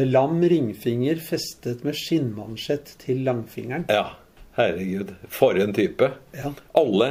[0.06, 3.88] Lam ringfinger festet med skinnmansjett til langfingeren.
[3.90, 4.06] ja.
[4.58, 6.08] Herregud, for en type.
[6.34, 6.50] Ja.
[6.76, 7.06] Alle,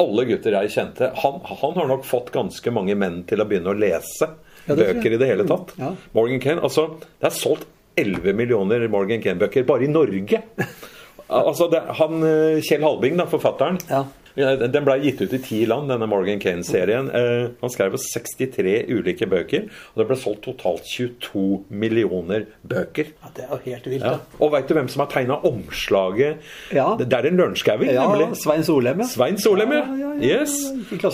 [0.00, 3.72] alle gutter jeg kjente han, han har nok fått ganske mange menn til å begynne
[3.72, 4.30] å lese
[4.66, 5.74] Ja, bøker i det hele tatt.
[5.80, 5.92] Ja.
[6.16, 7.68] Morgan Kane, altså Det er solgt
[8.00, 10.40] 11 millioner Morgan Kane-bøker bare i Norge.
[11.28, 14.04] altså, det, han, eh, Kjell Halbing, da, forfatteren, Ja.
[14.40, 17.10] Ja, Den ble gitt ut i ti land, denne Morgan Kane-serien.
[17.14, 23.12] Eh, han skrev jo 63 ulike bøker, og det ble solgt totalt 22 millioner bøker.
[23.22, 24.04] Ja, det er jo helt vilt.
[24.06, 24.16] Ja.
[24.16, 24.38] Ja.
[24.40, 26.40] Og veit du hvem som har tegna omslaget?
[26.74, 26.88] Ja.
[26.98, 28.36] Det er en Lørenskauing, Ja, nemlig.
[28.42, 29.08] Svein Solheim, ja.
[29.12, 29.84] Svein Solheim, ja.
[30.20, 30.56] Yes.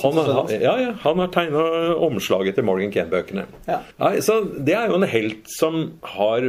[0.03, 1.65] Han, har- ja, ja, han har tegna
[2.07, 3.45] omslaget til Morgan Kane-bøkene.
[3.69, 3.81] Ja.
[4.21, 6.47] Så det er jo en helt som har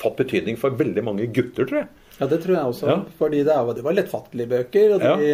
[0.00, 1.88] fått betydning for veldig mange gutter, tror jeg.
[2.20, 2.88] Ja, det tror jeg også.
[2.90, 2.96] Ja.
[3.18, 4.94] Fordi det, er, det var lettfattelige bøker.
[4.96, 5.30] Og de,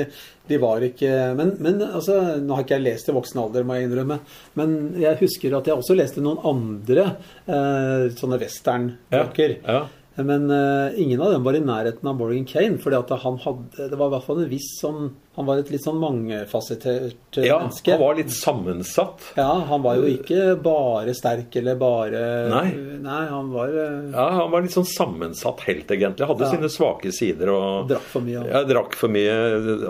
[0.46, 3.78] de var ikke Men, men altså, nå har ikke jeg lest i voksen alder, må
[3.78, 4.20] jeg innrømme.
[4.58, 9.58] Men jeg husker at jeg også leste noen andre eh, sånne westernbøker.
[9.66, 9.80] Ja.
[10.16, 12.78] Men uh, ingen av dem var i nærheten av Morgan Kane.
[12.80, 15.84] fordi han hadde, det var i hvert fall en viss sånn Han var et litt
[15.84, 17.92] sånn mangefasettert eh, ja, menneske.
[17.92, 19.26] han var litt sammensatt.
[19.36, 22.64] Ja, han var jo ikke bare sterk eller bare Nei.
[23.04, 26.26] Nei, han var uh, Ja, Han var litt sånn sammensatt helt, egentlig.
[26.30, 26.50] Hadde Ja.
[26.54, 27.52] sine svake sider.
[27.52, 28.46] og Drakk for mye.
[28.48, 29.36] Ja, drakk for mye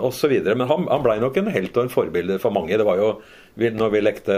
[0.03, 0.35] osv.
[0.51, 2.75] Men han, han blei nok en helt og en forbilde for mange.
[2.77, 3.13] Det var jo
[3.57, 4.35] vi, når vi lekte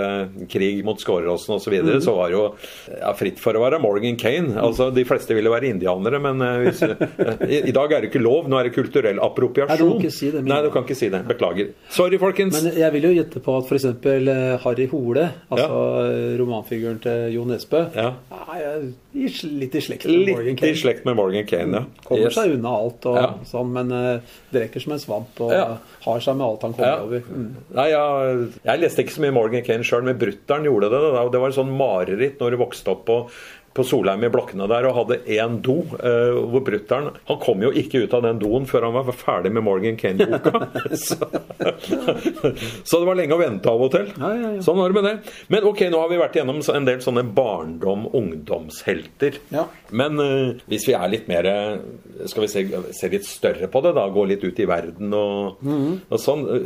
[0.49, 2.01] krig mot Skåreråsen osv., så, videre, Mhm.
[2.05, 2.55] så var det jo
[2.99, 4.55] ja, fritt for å være Morgan Kane.
[4.57, 8.11] Altså, De fleste ville være indianere, men eh, hvis, eh, i, i dag er det
[8.11, 8.47] ikke lov.
[8.49, 9.97] Nå er det kulturell appropriasjon.
[9.99, 11.21] Nei, du si det, Nei, du kan ikke si det.
[11.27, 11.73] Beklager.
[11.89, 12.61] Sorry, folkens.
[12.63, 13.85] Men jeg vil jo gjette på at f.eks.
[14.63, 18.13] Harry Hole, altså romanfiguren til Jo Nesbø, Ja.
[18.55, 21.83] er litt i slekt med Morgan Litt i slekt med Morgan Kane, ja.
[22.05, 22.35] Kommer Yes.
[22.35, 23.33] seg unna alt og Ja.
[23.45, 24.19] sånn, men uh,
[24.53, 25.77] drikker som en svamp og Ja.
[26.05, 27.03] har seg med alt han kommer Ja.
[27.03, 27.19] over.
[27.21, 27.55] Mm.
[27.73, 31.01] Nei, ja, jeg leste ikke så mye Morgan Kane sjøl, men brutter'n gjorde det.
[31.03, 31.23] Da.
[31.23, 33.17] og Det var en sånn mareritt når du vokste opp på,
[33.79, 35.77] på Solheim i blokkene der og hadde én do.
[35.99, 39.51] eh, hvor brutter'n Han kom jo ikke ut av den doen før han var ferdig
[39.55, 40.51] med Morgan Kane-boka.
[41.05, 41.15] så,
[42.83, 44.07] så det var lenge å vente av og til.
[44.19, 44.61] Ja, ja, ja.
[44.65, 45.15] Sånn var det med det.
[45.53, 49.33] Men ok, nå har vi vært gjennom en del sånne barndom-ungdomshelter.
[49.55, 49.63] Ja.
[49.91, 51.77] Men eh, hvis vi er litt mer eh,
[52.29, 52.59] Skal vi se,
[52.95, 56.65] se litt større på det, da, gå litt ut i verden og, og sånn, eh,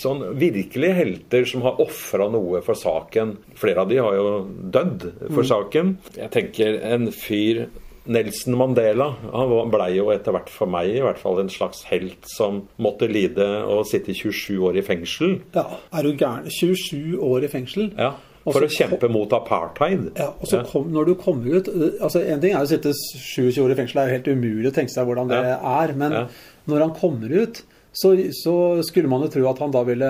[0.00, 3.36] sånn Virkelige helter som har ofra noe for saken.
[3.58, 4.26] Flere av de har jo
[4.74, 5.94] dødd for saken.
[6.18, 7.66] Jeg tenker en fyr
[8.04, 11.86] Nelson Mandela han ble blei jo etter hvert for meg i hvert fall en slags
[11.88, 15.38] helt som måtte lide og sitte 27 år i fengsel.
[15.56, 16.50] ja, er du gæren?
[16.52, 17.86] 27 år i fengsel?
[17.96, 18.10] Ja,
[18.44, 20.10] For også, å kjempe mot apartheid.
[20.20, 21.70] Ja, og så kom, når du kommer ut
[22.04, 24.68] altså En ting er å sitte 27 år i fengsel, det er jo helt umulig
[24.68, 25.56] å tenke seg hvordan det Ja.
[25.80, 25.94] er.
[25.96, 26.26] Men Ja.
[26.68, 27.62] når han kommer ut,
[27.94, 30.08] så, så skulle man jo tro at han da ville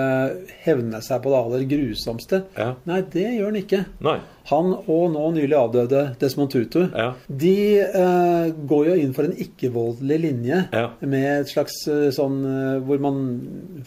[0.65, 2.43] hevne seg på det aller grusomste.
[2.57, 2.71] Ja.
[2.89, 3.83] Nei, det gjør han ikke.
[4.05, 4.17] Nei.
[4.45, 7.07] Han og nå nylig avdøde Desmond Tutu, Ja.
[7.33, 10.83] de eh, går jo inn for en ikke-voldelig linje Ja.
[11.01, 13.23] med et slags eh, sånn eh, hvor man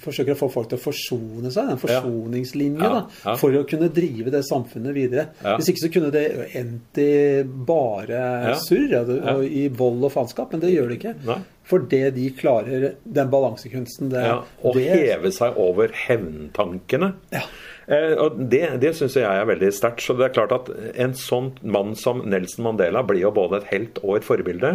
[0.02, 4.32] forsøker å få folk til å forsone seg, en forsoningslinje, da, for å kunne drive
[4.34, 5.28] det samfunnet videre.
[5.44, 6.24] Hvis ikke så kunne det
[6.58, 7.10] endt i
[7.44, 8.96] bare surr,
[9.38, 11.14] og i vold og faenskap, men det gjør det ikke.
[11.28, 11.38] Nei.
[11.68, 17.12] For det de klarer, den balansekunsten, det, Å det heve seg over hevntankene.
[17.34, 17.42] Ja.
[17.88, 20.02] Eh, og Det, det syns jeg er veldig sterkt.
[20.04, 20.68] Så det er klart at
[21.00, 24.74] en sånn mann som Nelson Mandela blir jo både et helt og et forbilde.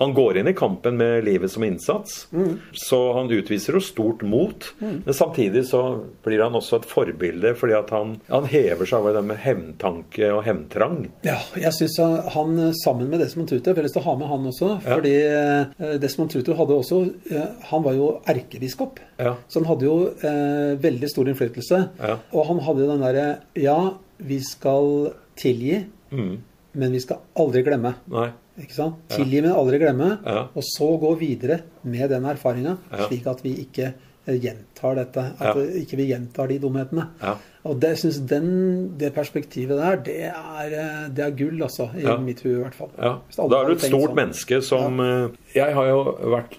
[0.00, 2.58] Han går inn i kampen med livet som innsats, Mm.
[2.72, 4.68] så han utviser jo stort mot.
[4.80, 5.82] Men samtidig så
[6.24, 10.30] blir han også et forbilde fordi at han, han hever seg over det med hevntanke
[10.32, 11.08] og hevntrang.
[11.26, 11.98] Ja, jeg syns
[12.34, 14.70] han eh, sammen med Desmond Tutu Jeg har lyst til å ha med han også.
[14.86, 15.96] Fordi ja.
[16.02, 17.00] Desmond Tutu hadde også
[17.32, 19.00] eh, Han var jo erkebiskop.
[19.18, 19.34] Ja.
[19.48, 21.82] Så han hadde jo eh, veldig stor innflytelse.
[22.02, 22.16] Ja.
[22.32, 26.38] Og han hadde jo den derre Ja, vi skal tilgi, Mm.
[26.74, 27.94] men vi skal aldri glemme.
[28.10, 28.30] Nei.
[28.60, 28.96] Ikke sant?
[29.08, 30.18] Tilgi, men aldri glemme.
[30.26, 30.48] Ja.
[30.54, 32.76] Og så gå videre med den erfaringa,
[33.08, 33.94] slik at vi ikke
[34.26, 35.24] gjentar dette.
[35.40, 35.62] At Ja.
[35.62, 37.08] eh, ikke vi gjentar de dumhetene.
[37.22, 37.36] Ja.
[37.64, 37.92] Og det,
[38.26, 41.90] den, det perspektivet der, det er, eh, det er gull, altså.
[41.94, 42.16] I Ja.
[42.18, 42.90] mitt hue, i hvert fall.
[42.98, 44.14] Ja, Da er du et stort sånn.
[44.16, 45.28] menneske som ja.
[45.54, 46.56] Jeg har jo vært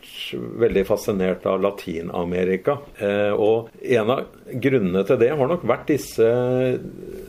[0.60, 2.80] veldig fascinert av Latin-Amerika.
[3.02, 6.80] Eh, og en av grunnene til det har nok vært disse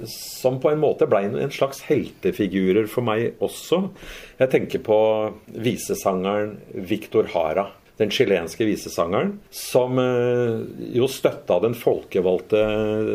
[0.07, 3.91] som på en måte ble en slags heltefigurer for meg også.
[4.39, 4.99] Jeg tenker på
[5.65, 7.69] visesangeren Victor Hara.
[7.97, 10.57] Den chilenske visesangeren, som eh,
[10.99, 12.63] jo støtta den folkevalgte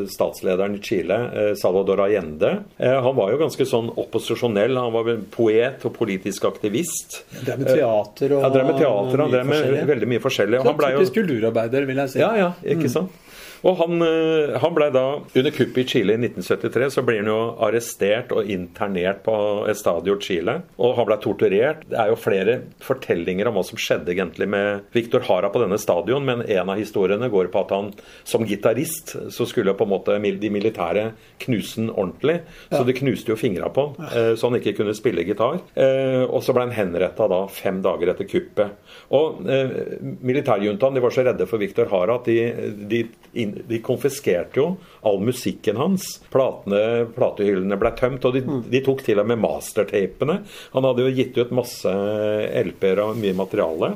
[0.08, 2.54] statslederen i Chile, eh, Salvador Allende.
[2.78, 4.80] Eh, han var jo ganske sånn opposisjonell.
[4.80, 7.26] Han var poet og politisk aktivist.
[7.42, 10.62] Drev med teater og Han drev med teater, han mye drev med veldig mye forskjellig.
[10.64, 12.24] Så Han ble jo typisk kulturarbeider, vil jeg si.
[12.24, 13.26] ja, ja, ikke sant?
[13.68, 17.32] Og han, eh, han ble da, under kuppet i Chile i 1973, så blir han
[17.32, 19.36] jo arrestert og internert på
[19.72, 20.62] Estadio Chile.
[20.80, 21.84] Og han ble torturert.
[21.90, 25.80] Det er jo flere fortellinger om hva som skjedde egentlig med Victor Hara på denne
[25.82, 27.92] stadion, men en av historiene går på at han
[28.24, 31.10] som gitarist så skulle på en måte de militære
[31.44, 32.40] knuse han ordentlig.
[32.72, 35.60] Så de knuste jo fingra på han, eh, så han ikke kunne spille gitar.
[35.76, 38.72] Eh, Og så ble han henretta da fem dager etter kuppet.
[39.12, 39.42] Og
[40.24, 42.38] militærjuntaen de var så redde for Victor Hara at de,
[42.90, 43.04] de,
[43.46, 44.68] de konfiskerte jo
[45.08, 46.06] all musikken hans.
[46.34, 50.42] Platene, platehyllene ble tømt, og de, de tok til og med mastertapene.
[50.76, 51.94] Han hadde jo gitt ut masse
[52.64, 53.94] LP-er og mye materiale.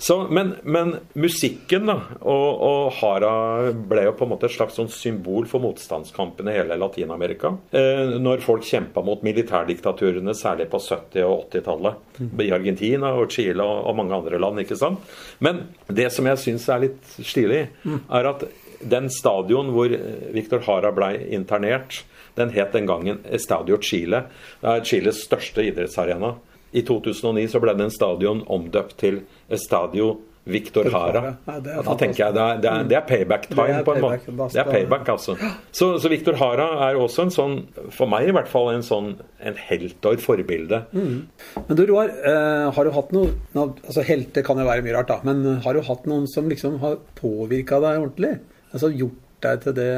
[0.00, 3.32] Så, men, men musikken da, og, og Hara
[3.74, 7.50] ble jo på en måte et slags sånn symbol for motstandskampen i hele Latin-Amerika.
[7.76, 12.00] Eh, når folk kjempa mot militærdiktaturene, særlig på 70- og 80-tallet.
[12.40, 14.64] I Argentina og Chile og, og mange andre land.
[14.64, 15.04] ikke sant?
[15.44, 18.48] Men det som jeg syns er litt stilig, er at
[18.80, 19.92] den stadion hvor
[20.32, 22.06] Victor Hara ble internert,
[22.40, 24.24] den het den gangen Estadio Chile.
[24.62, 26.38] Det er Chiles største idrettsarena.
[26.72, 29.22] I 2009 så ble den stadion omdøpt til
[29.58, 30.14] Stadio
[30.50, 31.34] Victor Hara.
[31.46, 33.94] Ja, det er Da tenker jeg det er, det er, det er payback time, på
[33.94, 34.34] en måte.
[34.54, 35.36] Det er payback, altså.
[35.70, 37.56] Så, så Victor Hara er også en sånn,
[37.92, 39.12] for meg i hvert fall, en sånn
[39.44, 40.82] en helt og et forbilde.
[40.94, 45.12] Men du Roar, eh, har du hatt noen altså Helter kan jo være mye rart,
[45.12, 45.20] da.
[45.28, 48.38] Men har du hatt noen som liksom har påvirka deg ordentlig?
[48.72, 49.92] Altså gjort deg til det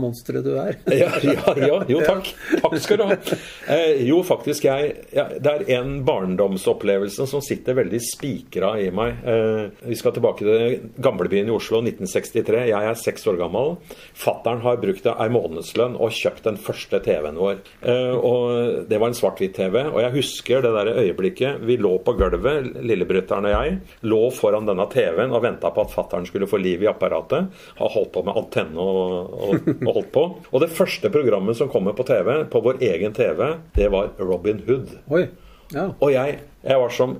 [0.00, 0.78] monsteret du er?
[0.98, 2.30] Ja, ja, ja, jo takk.
[2.62, 3.16] Takk skal du ha.
[3.70, 9.20] Eh, jo, faktisk, jeg ja, Det er en barndomsopplevelse som sitter veldig spikra i meg.
[9.28, 12.64] Eh, vi skal tilbake til gamlebyen i Oslo, 1963.
[12.72, 13.76] Jeg er seks år gammel.
[14.18, 17.62] Fattern har brukt ei månedslønn og kjøpt den første TV-en vår.
[17.82, 19.80] Eh, og Det var en svart-hvitt-TV.
[19.92, 21.62] Og jeg husker det der øyeblikket.
[21.68, 25.94] Vi lå på gulvet, lillebrytteren og jeg, lå foran denne TV-en og venta på at
[25.94, 27.48] fattern skulle få liv i apparatet.
[27.78, 30.24] Har holdt på med antenne og, og, og holdt på.
[30.52, 33.42] Og det første programmet som kommer på TV, på vår egen TV,
[33.76, 34.92] det var Robin Hood.
[35.74, 35.88] Ja.
[36.00, 37.18] Og jeg, jeg var som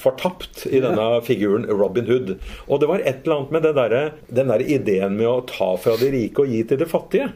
[0.00, 2.34] fortapt i denne figuren Robin Hood.
[2.68, 5.74] Og det var et eller annet med det derre- den der ideen med å ta
[5.76, 7.30] fra de rike og gi til de fattige.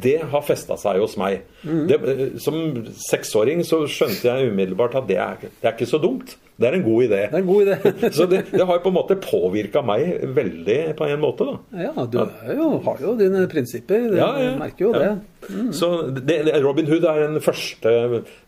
[0.00, 1.42] Det har festa seg hos meg.
[1.64, 2.56] Det, eh, som
[3.10, 6.36] seksåring så skjønte jeg umiddelbart at det er, det er ikke så dumt.
[6.60, 7.18] Det er en god idé.
[7.30, 8.10] Det er en god idé.
[8.18, 11.84] Så det, det har på en måte påvirka meg veldig på en måte, da.
[11.86, 12.18] Ja, du
[12.52, 14.10] jo, har jo dine prinsipper.
[14.12, 14.50] Du Ja, ja.
[14.60, 15.14] merker jo Ja.
[15.48, 15.62] det.
[15.78, 17.94] Så det, det- Robin Hood er den første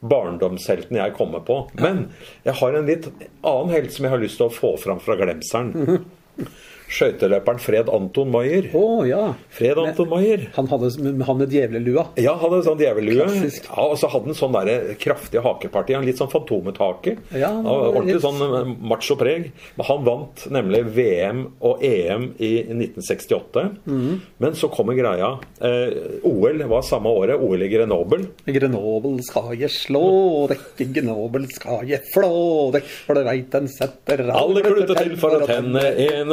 [0.05, 1.63] barndomshelten jeg kommer på.
[1.81, 2.11] Men
[2.45, 3.09] jeg har en litt
[3.41, 6.05] annen helt som jeg har lyst til å få fram fra glemselen.
[6.93, 8.69] skøyteløperen Fred Anton Maier.
[8.77, 9.33] Oh, ja.
[9.55, 10.47] Fred Anton Maier.
[10.57, 10.91] Han hadde
[11.27, 12.05] han med djevlelua.
[12.21, 13.27] Ja, han hadde sånn djevlelue.
[13.27, 15.97] Ja, og så hadde han sånn der kraftig hakeparti.
[16.05, 17.17] Litt sånn Fantomet-hake.
[17.39, 19.51] Ja, var ordentlig litt- sånn eh, macho-preg.
[19.79, 23.65] Men han vant nemlig VM og EM i 1968.
[23.87, 24.21] Mhm.
[24.43, 25.33] Men så kommer greia.
[25.61, 27.41] Eh, OL var samme året.
[27.41, 28.27] OL i Grenoble.
[28.47, 34.25] Grenoble skal jeg slå dekke Grenoble skal jeg flå dekk, for det veit en setter
[34.33, 36.33] Alle kluter til for å tenne en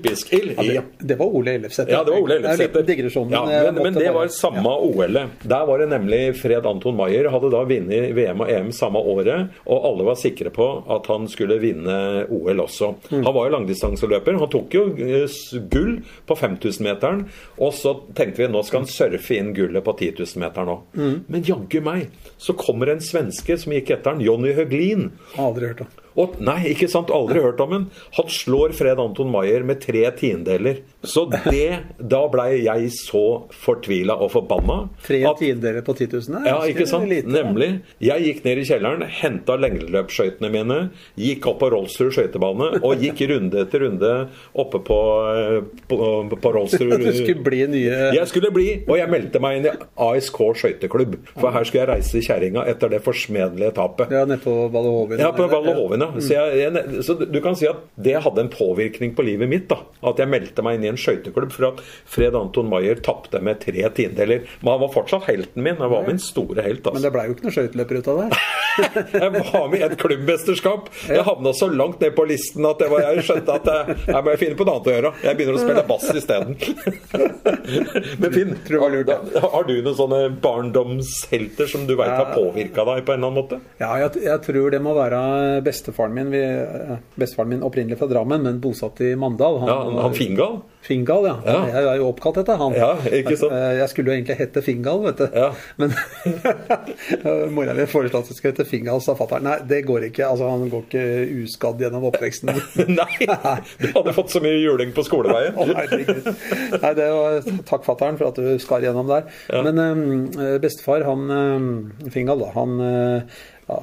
[0.00, 0.54] olympisk ild.
[0.56, 1.92] Ja, det, det var Ole Ellefsæter.
[1.92, 3.30] Ja, det var Ole er Ellefsæter.
[3.30, 5.28] Ja, men, men det var samme samme OL-et.
[5.42, 9.50] Der var det nemlig Fred Anton Maier hadde da vunnet VM og EM samme året,
[9.66, 12.94] og alle var sikre på at han skulle vinne OL også.
[13.10, 13.24] Mm.
[13.24, 14.38] Han var jo langdistanseløper.
[14.40, 15.38] Han tok jo eh,
[15.72, 17.24] gull på 5000-meteren,
[17.60, 20.84] og så tenkte vi nå skal han surfe inn gullet på 10 000-meteren òg.
[20.98, 21.16] Mm.
[21.30, 25.10] Men jaggu meg, så kommer en svenske som gikk etter han, Jonny Høglin.
[25.40, 25.99] Aldri hørt om.
[26.18, 27.84] Og, nei, ikke sant, aldri hørt om en
[28.16, 30.80] Han slår Fred Anton Maier med tre tiendeler.
[31.06, 33.22] Så det Da blei jeg så
[33.54, 34.88] fortvila og forbanna.
[35.06, 37.08] Tre at- tiendeler på 10 000 er ja, ikke sant?
[37.08, 37.28] lite.
[37.30, 37.70] Nemlig.
[38.00, 40.78] Jeg gikk ned i kjelleren, henta lengdeløpsskøytene mine,
[41.18, 44.12] gikk opp på Rolsrud skøytebane og gikk runde etter runde
[44.54, 44.98] oppe på,
[45.34, 45.98] eh, på,
[46.40, 46.96] på Rolsrud.
[47.10, 49.72] Du skulle bli nye Jeg skulle bli, og jeg meldte meg inn i
[50.10, 51.16] ASK skøyteklubb.
[51.38, 54.12] For her skulle jeg reise kjerringa etter det forsmedelige tapet.
[54.14, 55.22] Ja, nede på Valle Hovin.
[55.22, 56.08] Ja, på Valle Hovin, ja.
[56.16, 59.68] Så, jeg, jeg, så du kan si at det hadde en påvirkning på livet mitt.
[59.70, 59.82] da.
[60.06, 63.62] At jeg meldte meg inn i en skøyteklubb for at Fred Anton Maier tapte med
[63.64, 64.46] tre tiendedeler.
[64.62, 65.78] Men han var fortsatt helten min.
[65.82, 66.84] Han var min store helt.
[66.84, 67.06] Men altså.
[67.06, 68.30] det blei jo ikke noe skøyteløper ut av det.
[68.80, 70.90] Jeg var med i et klubbmesterskap.
[71.08, 74.36] Jeg havna så langt ned på listen at var, jeg skjønte at jeg, jeg må
[74.40, 75.12] finne på noe annet å gjøre.
[75.26, 76.56] Jeg begynner å spille bass isteden.
[78.22, 78.96] Men Finn, har,
[79.54, 83.38] har du noen sånne barndomshelter som du veit har påvirka deg på en eller annen
[83.38, 83.60] måte?
[83.82, 85.20] Ja, jeg, jeg tror det må være
[85.66, 86.32] bestefaren min.
[86.34, 89.60] Vi, eh, bestefaren min opprinnelig fra Drammen, men bosatt i Mandal.
[89.66, 90.60] Ja, han, han Fingal?
[90.80, 91.34] Fingal, ja.
[91.44, 91.56] Ja.
[91.68, 92.72] Jeg er jo oppkalt etter han.
[92.74, 93.52] Ja, ikke sant?
[93.52, 95.26] Eh, Jeg skulle jo egentlig hete Fingal, vet du.
[95.36, 95.50] Ja.
[95.76, 95.92] Men
[97.56, 99.44] mora mi foreslo at jeg skulle hete Fingal, sa fatter'n.
[99.44, 100.24] Nei, det går ikke.
[100.30, 101.04] Altså, han går ikke
[101.44, 102.52] uskadd gjennom oppveksten.
[103.00, 103.28] Nei!
[103.82, 105.56] Du hadde fått så mye juling på skoleveien.
[105.60, 105.70] oh.
[105.70, 109.28] Nei, det var Takk, fatter'n, for at du skar gjennom der.
[109.60, 113.40] Men eh, bestefar, han eh, Fingal, da, han, eh,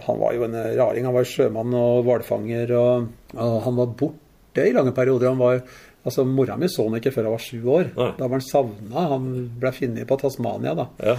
[0.10, 1.06] han var jo en raring.
[1.08, 5.30] Han var sjømann og hvalfanger, og, og han var borte i lange perioder.
[5.30, 5.62] Han var
[6.08, 7.90] Altså, Mora mi så han ikke før han var sju år.
[7.98, 8.10] Nei.
[8.16, 9.06] Da var han savna.
[9.12, 9.26] Han
[9.60, 10.86] ble funnet på Tasmania, da.
[11.04, 11.16] Ja.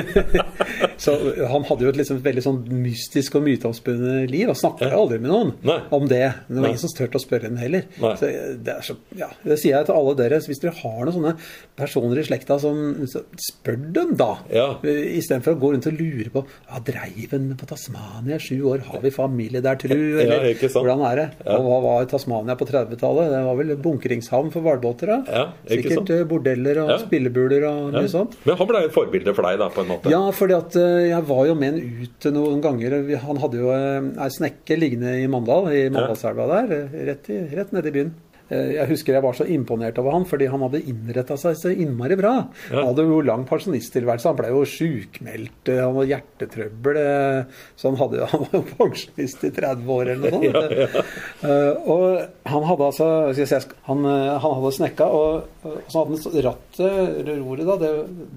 [1.04, 1.16] så
[1.50, 4.48] han hadde jo et liksom veldig sånn mystisk og myteomspunnet liv.
[4.48, 5.78] Og snakka jo aldri med noen Nei.
[5.96, 6.22] om det.
[6.46, 7.84] Men det var ingen som turte å spørre henne heller.
[8.00, 8.30] Så
[8.64, 10.40] det, så, ja, det sier jeg til alle dere.
[10.40, 11.34] Så hvis dere har noen sånne
[11.78, 12.80] personer i slekta, som,
[13.10, 14.30] så spør dem da.
[14.54, 14.66] Ja.
[14.80, 18.86] Istedenfor å gå rundt og lure på ja, Dreiv en på Tasmania i sju år?
[18.88, 19.92] Har vi familie der, tru?
[19.92, 21.28] Ja, Eller hvordan er det?
[21.44, 21.58] Ja.
[21.58, 23.30] Og hva var Tasmania på 30-tallet?
[23.32, 25.10] Det var vel bunkringshavn for hvalbåter?
[25.26, 26.98] Ja, Sikkert eh, bordeller og Ja.
[27.02, 28.38] spillebuler og mye sånt.
[28.46, 30.10] Men han ble et forbilde for deg, da, på en måte?
[30.14, 32.98] Ja, fordi at eh, jeg var jo med en ut noen ganger.
[33.26, 37.72] Han hadde jo eh, ei snekke liggende i Mandal, i Mandalselva der, rett, i, rett
[37.76, 38.14] nede i byen.
[38.50, 41.70] Eh, Jeg husker jeg var så imponert over han, fordi han hadde innretta seg så
[41.70, 42.32] innmari bra.
[42.72, 47.00] Han hadde jo lang pensjonisttilværelse, han ble jo sjukmeldt, eh, han hadde hjertetrøbbel.
[47.00, 50.76] eh, Så han, hadde, han var jo pensjonist i 30 år eller noe sånt.
[50.80, 51.04] Ja.
[51.46, 52.20] Eh, Og
[52.50, 53.46] han hadde altså si,
[53.86, 57.92] han, han hadde snekka, og, og så hadde han rattet, eller roret, da, det,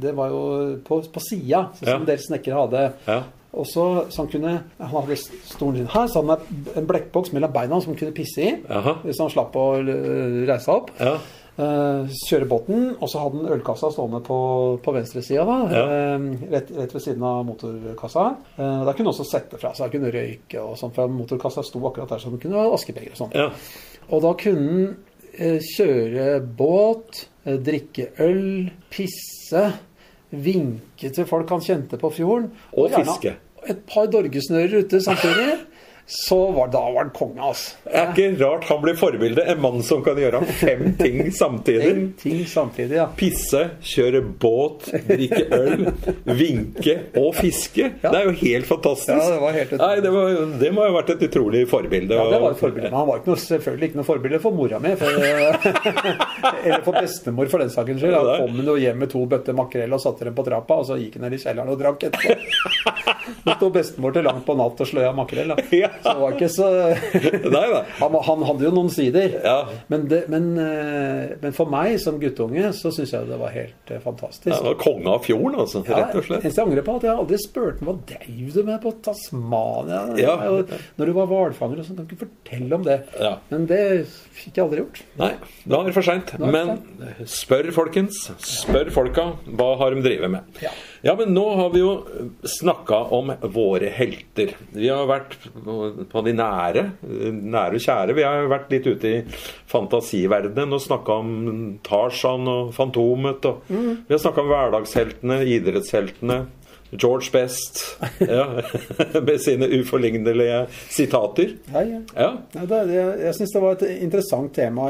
[0.06, 0.44] det var jo
[0.88, 2.14] på, på sida, sånn som Ja.
[2.16, 2.84] en snekkere hadde.
[3.54, 3.60] Ja.
[3.60, 7.34] Og så, så han kunne Han hadde stolen sin her, så hadde han en blekkboks
[7.36, 8.52] mellom beina som han kunne pisse i.
[8.70, 8.98] Aha.
[9.06, 10.92] Hvis han slapp å øh, reise seg opp.
[11.00, 11.18] Ja.
[11.54, 14.38] Uh, kjøre båten, og så hadde han ølkassa stående på,
[14.82, 15.84] på venstresida, da, Ja.
[16.18, 18.24] Uh, rett, rett ved siden av motorkassa.
[18.58, 21.84] Uh, da kunne han også sette fra seg, kunne røyke og sånn, for motorkassa sto
[21.86, 23.38] akkurat der, så han kunne ha askebeger og sånn.
[23.38, 23.52] ja.
[24.10, 24.72] Og da kunne
[25.38, 26.26] han kjøre
[26.58, 29.64] båt, drikke øl, pisse,
[30.34, 32.50] vinke til folk han kjente på fjorden.
[32.74, 33.36] Og og fiske.
[33.70, 35.60] Et par dorgesnører ute samtidig.
[36.06, 37.78] Så var, da var han konge, altså.
[37.88, 39.46] Det er ikke rart han blir forbilde.
[39.54, 41.90] En mann som kan gjøre fem ting samtidig.
[41.90, 43.06] En ting samtidig, ja.
[43.18, 45.86] Pisse, kjøre båt, drikke øl,
[46.28, 47.88] vinke og fiske.
[48.04, 49.16] Det er jo helt fantastisk.
[49.16, 49.72] Ja, det var helt.
[49.80, 52.20] Nei, det, var, det må ha vært et utrolig forbilde.
[52.20, 52.92] Ja, det var et forbilde.
[52.92, 54.94] Men han var ikke noe, selvfølgelig ikke noe forbilde for mora mi.
[56.64, 58.18] Eller for bestemor, for den saken skyld.
[58.20, 60.82] Han Da kom hun jo hjem med to bøtter makrell og satte dem på trappa,
[60.84, 62.38] og så gikk hun ned i kjelleren og drakk etterpå.
[63.48, 65.56] Nå sto bestemor til langt på natt og sløya makrell.
[65.56, 65.68] Da.
[65.74, 65.93] Ja.
[66.02, 66.70] Så det var ikke så
[67.56, 67.64] Nei
[68.00, 69.36] han, han hadde jo noen sider.
[69.44, 69.58] Ja.
[69.92, 73.94] Men, det, men, eh, men for meg som guttunge så syns jeg det var helt
[73.94, 74.52] eh, fantastisk.
[74.52, 75.84] det var konge av fjorden, altså.
[75.88, 76.44] Rett og slett.
[76.44, 80.04] eneste jeg angrer på, at jeg aldri spurte hva dreiv du med på Tasmania?
[80.20, 80.38] Ja.
[80.52, 83.00] Og Når du var hvalfanger og sånn, kan du ikke fortelle om det?
[83.22, 83.36] Ja.
[83.52, 83.84] Men det
[84.34, 85.04] fikk jeg aldri gjort.
[85.20, 85.34] Nei,
[85.66, 86.34] da er det for seint.
[86.42, 86.76] Men
[87.30, 88.26] spør, folkens.
[88.44, 89.30] Spør folka.
[89.54, 90.64] Hva har de drevet med?
[90.64, 90.74] Ja.
[91.04, 91.90] Ja, men nå har vi jo
[92.48, 94.54] snakka om våre helter.
[94.72, 95.36] Vi har vært
[96.14, 98.16] på de nære, nære og kjære.
[98.16, 99.18] Vi har vært litt ute i
[99.68, 101.34] fantasiverdenen og snakka om
[101.84, 103.44] Tarzan og Fantomet.
[103.52, 106.40] Og Vi har snakka om hverdagsheltene, idrettsheltene.
[107.00, 107.82] George Best
[108.20, 108.46] ja,
[109.28, 110.64] med sine uforlignelige
[110.94, 111.56] sitater.
[111.74, 111.84] Ja,
[112.14, 112.30] ja.
[112.54, 114.90] Det, jeg jeg syns det var et interessant tema.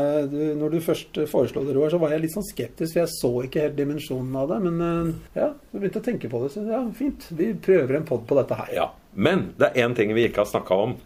[0.60, 3.34] Når du først foreslo det, Roar, så var jeg litt sånn skeptisk, for jeg så
[3.48, 4.62] ikke helt dimensjonen av det.
[4.68, 6.54] Men eh, ja, jeg begynte å tenke på det.
[6.56, 7.28] Så ja, fint.
[7.34, 8.74] Vi prøver en pod på dette her.
[8.76, 10.98] Ja, Men det er én ting vi ikke har snakka om.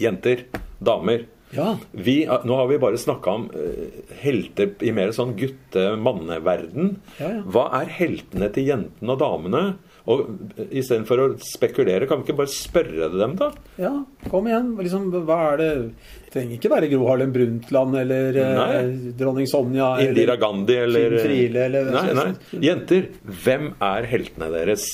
[0.00, 0.44] Jenter,
[0.78, 1.24] damer.
[1.54, 1.76] Ja.
[1.92, 6.96] Vi, nå har vi bare snakka om uh, helter i mer sånn gutte-manneverden.
[7.20, 7.42] Ja, ja.
[7.54, 9.62] Hva er heltene til jentene og damene?
[10.06, 10.26] Og
[10.70, 13.50] Istedenfor å spekulere, kan vi ikke bare spørre dem, da?
[13.80, 13.90] Ja,
[14.30, 14.74] kom igjen.
[14.78, 15.70] Liksom, hva er det
[16.36, 19.12] trenger ikke være Gro Harlem Brundtland eller eh, Nei.
[19.16, 22.26] dronning Sonja Indira Gandhi eller Friele eller Nei, nei.
[22.66, 23.06] Jenter,
[23.44, 24.84] hvem er heltene deres?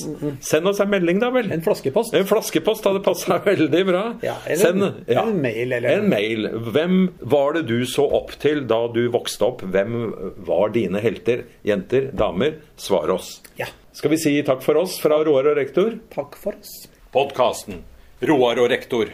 [0.45, 1.51] Send oss en melding, da vel.
[1.53, 2.15] En flaskepost.
[2.15, 4.05] En flaskepost hadde passa veldig bra.
[4.25, 6.49] Ja, eller Send, en mail, eller- En mail.
[6.73, 6.99] Hvem
[7.35, 9.67] var det du så opp til da du vokste opp?
[9.75, 9.99] Hvem
[10.47, 11.45] var dine helter?
[11.67, 13.41] Jenter, damer, svar oss.
[13.59, 13.67] Ja.
[13.93, 15.99] Skal vi si takk for oss fra Roar og rektor?
[16.15, 16.87] Takk for oss.
[17.13, 17.83] Podkasten
[18.25, 19.11] Roar og rektor.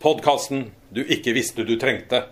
[0.00, 2.22] Podkasten du ikke visste du trengte.